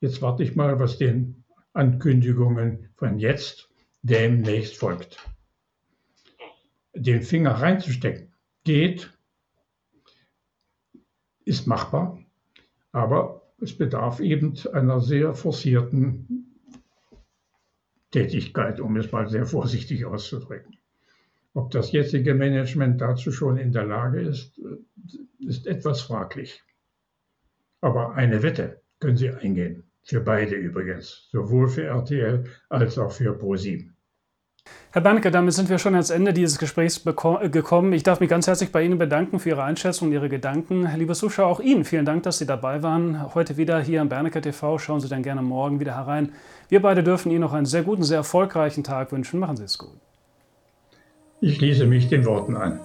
Jetzt 0.00 0.22
warte 0.22 0.42
ich 0.42 0.56
mal, 0.56 0.78
was 0.80 0.96
den 0.96 1.44
Ankündigungen 1.74 2.88
von 2.96 3.18
jetzt 3.18 3.68
demnächst 4.02 4.76
folgt. 4.76 5.18
Den 6.94 7.22
Finger 7.22 7.52
reinzustecken 7.52 8.32
geht, 8.64 9.12
ist 11.44 11.66
machbar, 11.66 12.18
aber 12.92 13.52
es 13.60 13.76
bedarf 13.76 14.20
eben 14.20 14.54
einer 14.72 15.00
sehr 15.00 15.34
forcierten 15.34 16.56
Tätigkeit, 18.10 18.80
um 18.80 18.96
es 18.96 19.12
mal 19.12 19.28
sehr 19.28 19.46
vorsichtig 19.46 20.06
auszudrücken. 20.06 20.78
Ob 21.52 21.70
das 21.70 21.92
jetzige 21.92 22.34
Management 22.34 23.00
dazu 23.00 23.32
schon 23.32 23.58
in 23.58 23.72
der 23.72 23.84
Lage 23.84 24.20
ist, 24.20 24.60
ist 25.38 25.66
etwas 25.66 26.00
fraglich. 26.00 26.62
Aber 27.80 28.14
eine 28.14 28.42
Wette 28.42 28.80
können 28.98 29.16
Sie 29.16 29.30
eingehen. 29.30 29.89
Für 30.02 30.20
beide 30.20 30.54
übrigens. 30.54 31.28
Sowohl 31.30 31.68
für 31.68 31.84
RTL 31.84 32.44
als 32.68 32.98
auch 32.98 33.12
für 33.12 33.32
ProSieben. 33.36 33.96
Herr 34.92 35.02
Bernke, 35.02 35.30
damit 35.30 35.54
sind 35.54 35.68
wir 35.68 35.78
schon 35.78 35.94
ans 35.94 36.10
Ende 36.10 36.32
dieses 36.32 36.58
Gesprächs 36.58 37.04
äh, 37.06 37.48
gekommen. 37.48 37.92
Ich 37.92 38.02
darf 38.02 38.18
mich 38.18 38.28
ganz 38.28 38.46
herzlich 38.46 38.72
bei 38.72 38.82
Ihnen 38.82 38.98
bedanken 38.98 39.38
für 39.38 39.50
Ihre 39.50 39.62
Einschätzung 39.62 40.08
und 40.08 40.14
Ihre 40.14 40.28
Gedanken. 40.28 40.88
Liebe 40.96 41.14
Zuschauer, 41.14 41.46
auch 41.46 41.60
Ihnen 41.60 41.84
vielen 41.84 42.04
Dank, 42.04 42.24
dass 42.24 42.38
Sie 42.38 42.46
dabei 42.46 42.82
waren. 42.82 43.34
Heute 43.34 43.56
wieder 43.56 43.80
hier 43.80 44.00
am 44.00 44.08
Berneke 44.08 44.40
TV. 44.40 44.78
Schauen 44.78 45.00
Sie 45.00 45.08
dann 45.08 45.22
gerne 45.22 45.42
morgen 45.42 45.78
wieder 45.78 45.96
herein. 45.96 46.32
Wir 46.68 46.82
beide 46.82 47.04
dürfen 47.04 47.30
Ihnen 47.30 47.42
noch 47.42 47.52
einen 47.52 47.66
sehr 47.66 47.82
guten, 47.84 48.02
sehr 48.02 48.18
erfolgreichen 48.18 48.82
Tag 48.82 49.12
wünschen. 49.12 49.38
Machen 49.38 49.56
Sie 49.56 49.64
es 49.64 49.78
gut. 49.78 49.96
Ich 51.40 51.56
schließe 51.56 51.86
mich 51.86 52.08
den 52.08 52.24
Worten 52.26 52.56
an. 52.56 52.80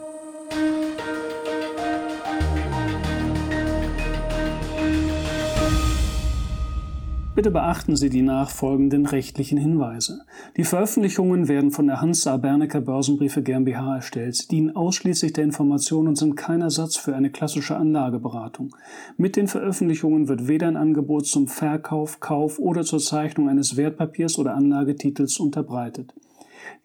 Bitte 7.35 7.51
beachten 7.51 7.97
Sie 7.97 8.09
die 8.09 8.21
nachfolgenden 8.21 9.05
rechtlichen 9.05 9.57
Hinweise. 9.57 10.21
Die 10.55 10.63
Veröffentlichungen 10.63 11.49
werden 11.49 11.71
von 11.71 11.85
der 11.85 11.99
Hansa 11.99 12.37
Bernecker 12.37 12.79
Börsenbriefe 12.79 13.43
GmbH 13.43 13.97
erstellt. 13.97 14.49
Dienen 14.51 14.73
ausschließlich 14.73 15.33
der 15.33 15.43
Information 15.43 16.07
und 16.07 16.15
sind 16.15 16.37
kein 16.37 16.61
Ersatz 16.61 16.95
für 16.95 17.13
eine 17.13 17.29
klassische 17.29 17.75
Anlageberatung. 17.75 18.73
Mit 19.17 19.35
den 19.35 19.47
Veröffentlichungen 19.47 20.29
wird 20.29 20.47
weder 20.47 20.69
ein 20.69 20.77
Angebot 20.77 21.25
zum 21.25 21.49
Verkauf, 21.49 22.21
Kauf 22.21 22.57
oder 22.57 22.83
zur 22.83 22.99
Zeichnung 22.99 23.49
eines 23.49 23.75
Wertpapiers 23.75 24.39
oder 24.39 24.55
Anlagetitels 24.55 25.37
unterbreitet. 25.37 26.13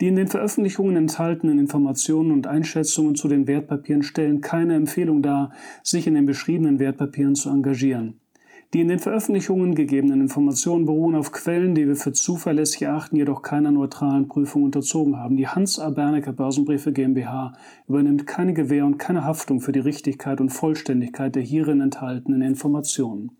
Die 0.01 0.09
in 0.09 0.17
den 0.17 0.27
Veröffentlichungen 0.27 0.97
enthaltenen 0.97 1.61
Informationen 1.61 2.33
und 2.33 2.49
Einschätzungen 2.49 3.15
zu 3.15 3.29
den 3.29 3.47
Wertpapieren 3.47 4.03
stellen 4.03 4.41
keine 4.41 4.75
Empfehlung 4.75 5.23
dar, 5.23 5.53
sich 5.85 6.09
in 6.09 6.15
den 6.15 6.27
beschriebenen 6.27 6.81
Wertpapieren 6.81 7.37
zu 7.37 7.51
engagieren. 7.51 8.19
Die 8.73 8.81
in 8.81 8.87
den 8.87 9.01
Veröffentlichungen 9.01 9.75
gegebenen 9.75 10.21
Informationen 10.21 10.87
beruhen 10.87 11.17
auf 11.17 11.33
Quellen, 11.33 11.75
die 11.75 11.89
wir 11.89 11.97
für 11.97 12.13
zuverlässig 12.13 12.83
erachten, 12.83 13.17
jedoch 13.17 13.43
keiner 13.43 13.73
neutralen 13.73 14.29
Prüfung 14.29 14.63
unterzogen 14.63 15.17
haben. 15.17 15.37
Die 15.37 15.49
Hans 15.49 15.81
A. 15.81 15.91
Börsenbriefe 15.91 16.93
GmbH 16.93 17.55
übernimmt 17.89 18.29
keine 18.29 18.55
Gewähr 18.55 18.87
und 18.87 18.99
keine 18.99 19.25
Haftung 19.25 19.61
für 19.61 19.73
die 19.73 19.81
Richtigkeit 19.81 20.41
und 20.41 20.51
Vollständigkeit 20.51 21.35
der 21.35 21.43
hierin 21.43 21.81
enthaltenen 21.81 22.43
Informationen. 22.43 23.33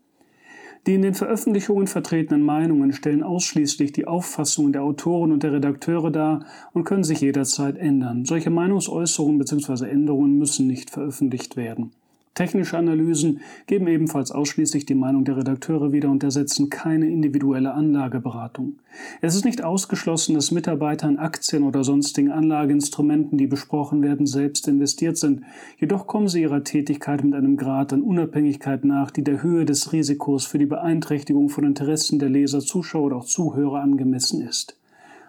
Die 0.85 0.95
in 0.95 1.01
den 1.01 1.13
Veröffentlichungen 1.13 1.87
vertretenen 1.87 2.43
Meinungen 2.43 2.91
stellen 2.91 3.23
ausschließlich 3.23 3.93
die 3.93 4.07
Auffassungen 4.07 4.73
der 4.73 4.83
Autoren 4.83 5.31
und 5.31 5.43
der 5.43 5.53
Redakteure 5.53 6.11
dar 6.11 6.45
und 6.73 6.83
können 6.83 7.05
sich 7.05 7.21
jederzeit 7.21 7.77
ändern. 7.77 8.25
Solche 8.25 8.49
Meinungsäußerungen 8.49 9.37
bzw. 9.37 9.87
Änderungen 9.87 10.37
müssen 10.37 10.67
nicht 10.67 10.89
veröffentlicht 10.89 11.55
werden. 11.55 11.91
Technische 12.33 12.77
Analysen 12.77 13.41
geben 13.67 13.87
ebenfalls 13.87 14.31
ausschließlich 14.31 14.85
die 14.85 14.95
Meinung 14.95 15.25
der 15.25 15.35
Redakteure 15.35 15.91
wieder 15.91 16.09
und 16.09 16.23
ersetzen 16.23 16.69
keine 16.69 17.09
individuelle 17.09 17.73
Anlageberatung. 17.73 18.79
Es 19.19 19.35
ist 19.35 19.43
nicht 19.43 19.65
ausgeschlossen, 19.65 20.35
dass 20.35 20.51
Mitarbeiter 20.51 21.09
in 21.09 21.19
Aktien 21.19 21.63
oder 21.63 21.83
sonstigen 21.83 22.31
Anlageinstrumenten, 22.31 23.37
die 23.37 23.47
besprochen 23.47 24.01
werden, 24.01 24.25
selbst 24.25 24.69
investiert 24.69 25.17
sind. 25.17 25.41
Jedoch 25.77 26.07
kommen 26.07 26.29
sie 26.29 26.43
ihrer 26.43 26.63
Tätigkeit 26.63 27.21
mit 27.21 27.33
einem 27.33 27.57
Grad 27.57 27.91
an 27.91 28.01
Unabhängigkeit 28.01 28.85
nach, 28.85 29.11
die 29.11 29.25
der 29.25 29.43
Höhe 29.43 29.65
des 29.65 29.91
Risikos 29.91 30.45
für 30.45 30.57
die 30.57 30.65
Beeinträchtigung 30.65 31.49
von 31.49 31.65
Interessen 31.65 32.17
der 32.17 32.29
Leser, 32.29 32.61
Zuschauer 32.61 33.07
oder 33.07 33.17
auch 33.17 33.25
Zuhörer 33.25 33.81
angemessen 33.81 34.41
ist. 34.41 34.79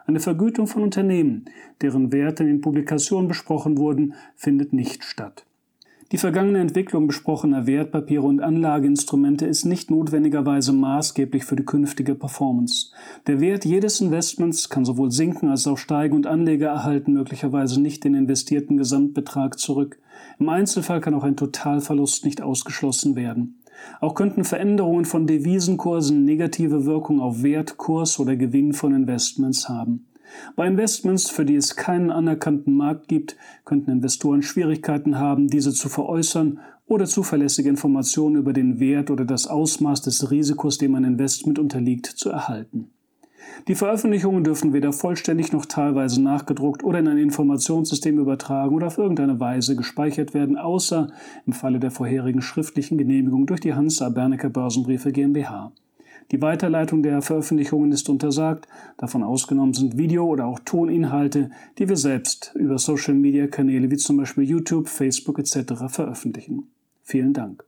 Eine 0.07 0.21
Vergütung 0.21 0.69
von 0.69 0.85
Unternehmen, 0.85 1.47
deren 1.81 2.13
Werte 2.13 2.45
in 2.45 2.49
den 2.49 2.61
Publikationen 2.61 3.27
besprochen 3.27 3.77
wurden, 3.77 4.15
findet 4.37 4.73
nicht 4.73 5.03
statt. 5.03 5.45
Die 6.13 6.19
vergangene 6.19 6.59
Entwicklung 6.59 7.07
besprochener 7.07 7.67
Wertpapiere 7.67 8.27
und 8.27 8.43
Anlageinstrumente 8.43 9.47
ist 9.47 9.65
nicht 9.65 9.91
notwendigerweise 9.91 10.75
maßgeblich 10.75 11.45
für 11.45 11.57
die 11.57 11.65
künftige 11.65 12.15
Performance. 12.15 12.89
Der 13.27 13.41
Wert 13.41 13.65
jedes 13.65 14.03
Investments 14.03 14.69
kann 14.69 14.85
sowohl 14.85 15.11
sinken 15.11 15.49
als 15.49 15.67
auch 15.67 15.79
steigen 15.79 16.15
und 16.15 16.27
Anleger 16.27 16.69
erhalten 16.69 17.15
möglicherweise 17.15 17.81
nicht 17.81 18.05
den 18.05 18.15
investierten 18.15 18.77
Gesamtbetrag 18.77 19.59
zurück. 19.59 19.99
Im 20.39 20.51
Einzelfall 20.51 21.01
kann 21.01 21.15
auch 21.15 21.25
ein 21.25 21.39
Totalverlust 21.39 22.27
nicht 22.27 22.43
ausgeschlossen 22.43 23.17
werden. 23.17 23.63
Auch 24.03 24.15
könnten 24.15 24.45
Veränderungen 24.45 25.07
von 25.07 25.27
Devisenkursen 25.27 26.27
negative 26.27 26.85
Wirkung 26.85 27.21
auf 27.21 27.43
Wert, 27.43 27.79
Kurs 27.79 28.21
oder 28.21 28.37
Gewinn 28.37 28.75
von 28.75 28.95
Investments 28.95 29.67
haben. 29.67 30.05
Bei 30.57 30.67
Investments, 30.67 31.31
für 31.31 31.45
die 31.45 31.57
es 31.57 31.77
keinen 31.77 32.11
anerkannten 32.11 32.77
Markt 32.77 33.09
gibt, 33.09 33.37
könnten 33.65 33.91
Investoren 33.91 34.43
Schwierigkeiten 34.43 35.19
haben, 35.19 35.49
diese 35.49 35.73
zu 35.73 35.89
veräußern 35.89 36.61
oder 36.87 37.07
zuverlässige 37.07 37.69
Informationen 37.69 38.37
über 38.37 38.53
den 38.53 38.81
Wert 38.81 39.11
oder 39.11 39.25
das 39.25 39.47
Ausmaß 39.47 40.03
des 40.03 40.31
Risikos, 40.31 40.79
dem 40.79 40.95
ein 40.95 41.05
Investment 41.05 41.59
unterliegt, 41.59 42.07
zu 42.07 42.31
erhalten. 42.31 42.91
Die 43.69 43.75
Veröffentlichungen 43.75 44.45
dürfen 44.45 44.73
weder 44.73 44.93
vollständig 44.93 45.53
noch 45.53 45.67
teilweise 45.67 46.23
nachgedruckt 46.23 46.83
oder 46.85 46.99
in 46.99 47.09
ein 47.09 47.19
Informationssystem 47.19 48.19
übertragen 48.19 48.75
oder 48.75 48.89
auf 48.89 48.99
irgendeine 48.99 49.39
Weise 49.41 49.77
gespeichert 49.77 50.35
werden, 50.35 50.57
außer 50.57 51.09
im 51.47 51.53
Falle 51.53 51.79
der 51.79 51.91
vorherigen 51.91 52.43
schriftlichen 52.43 52.99
Genehmigung 52.99 53.47
durch 53.47 53.61
die 53.61 53.75
Hansa 53.75 54.09
Bernecker 54.09 54.51
Börsenbriefe 54.51 55.13
GmbH. 55.13 55.73
Die 56.33 56.41
Weiterleitung 56.41 57.03
der 57.03 57.21
Veröffentlichungen 57.21 57.93
ist 57.93 58.09
untersagt, 58.09 58.67
davon 58.97 59.23
ausgenommen 59.23 59.75
sind 59.75 59.99
Video- 59.99 60.27
oder 60.27 60.47
auch 60.47 60.61
Toninhalte, 60.65 61.51
die 61.79 61.91
wir 61.91 61.99
selbst 61.99 62.53
über 62.55 62.79
Social-Media-Kanäle 62.79 63.91
wie 63.91 63.99
zum 63.99 64.17
Beispiel 64.17 64.45
YouTube, 64.45 64.89
Facebook 64.89 65.39
etc. 65.39 65.75
veröffentlichen. 65.89 66.71
Vielen 67.03 67.35
Dank. 67.35 67.65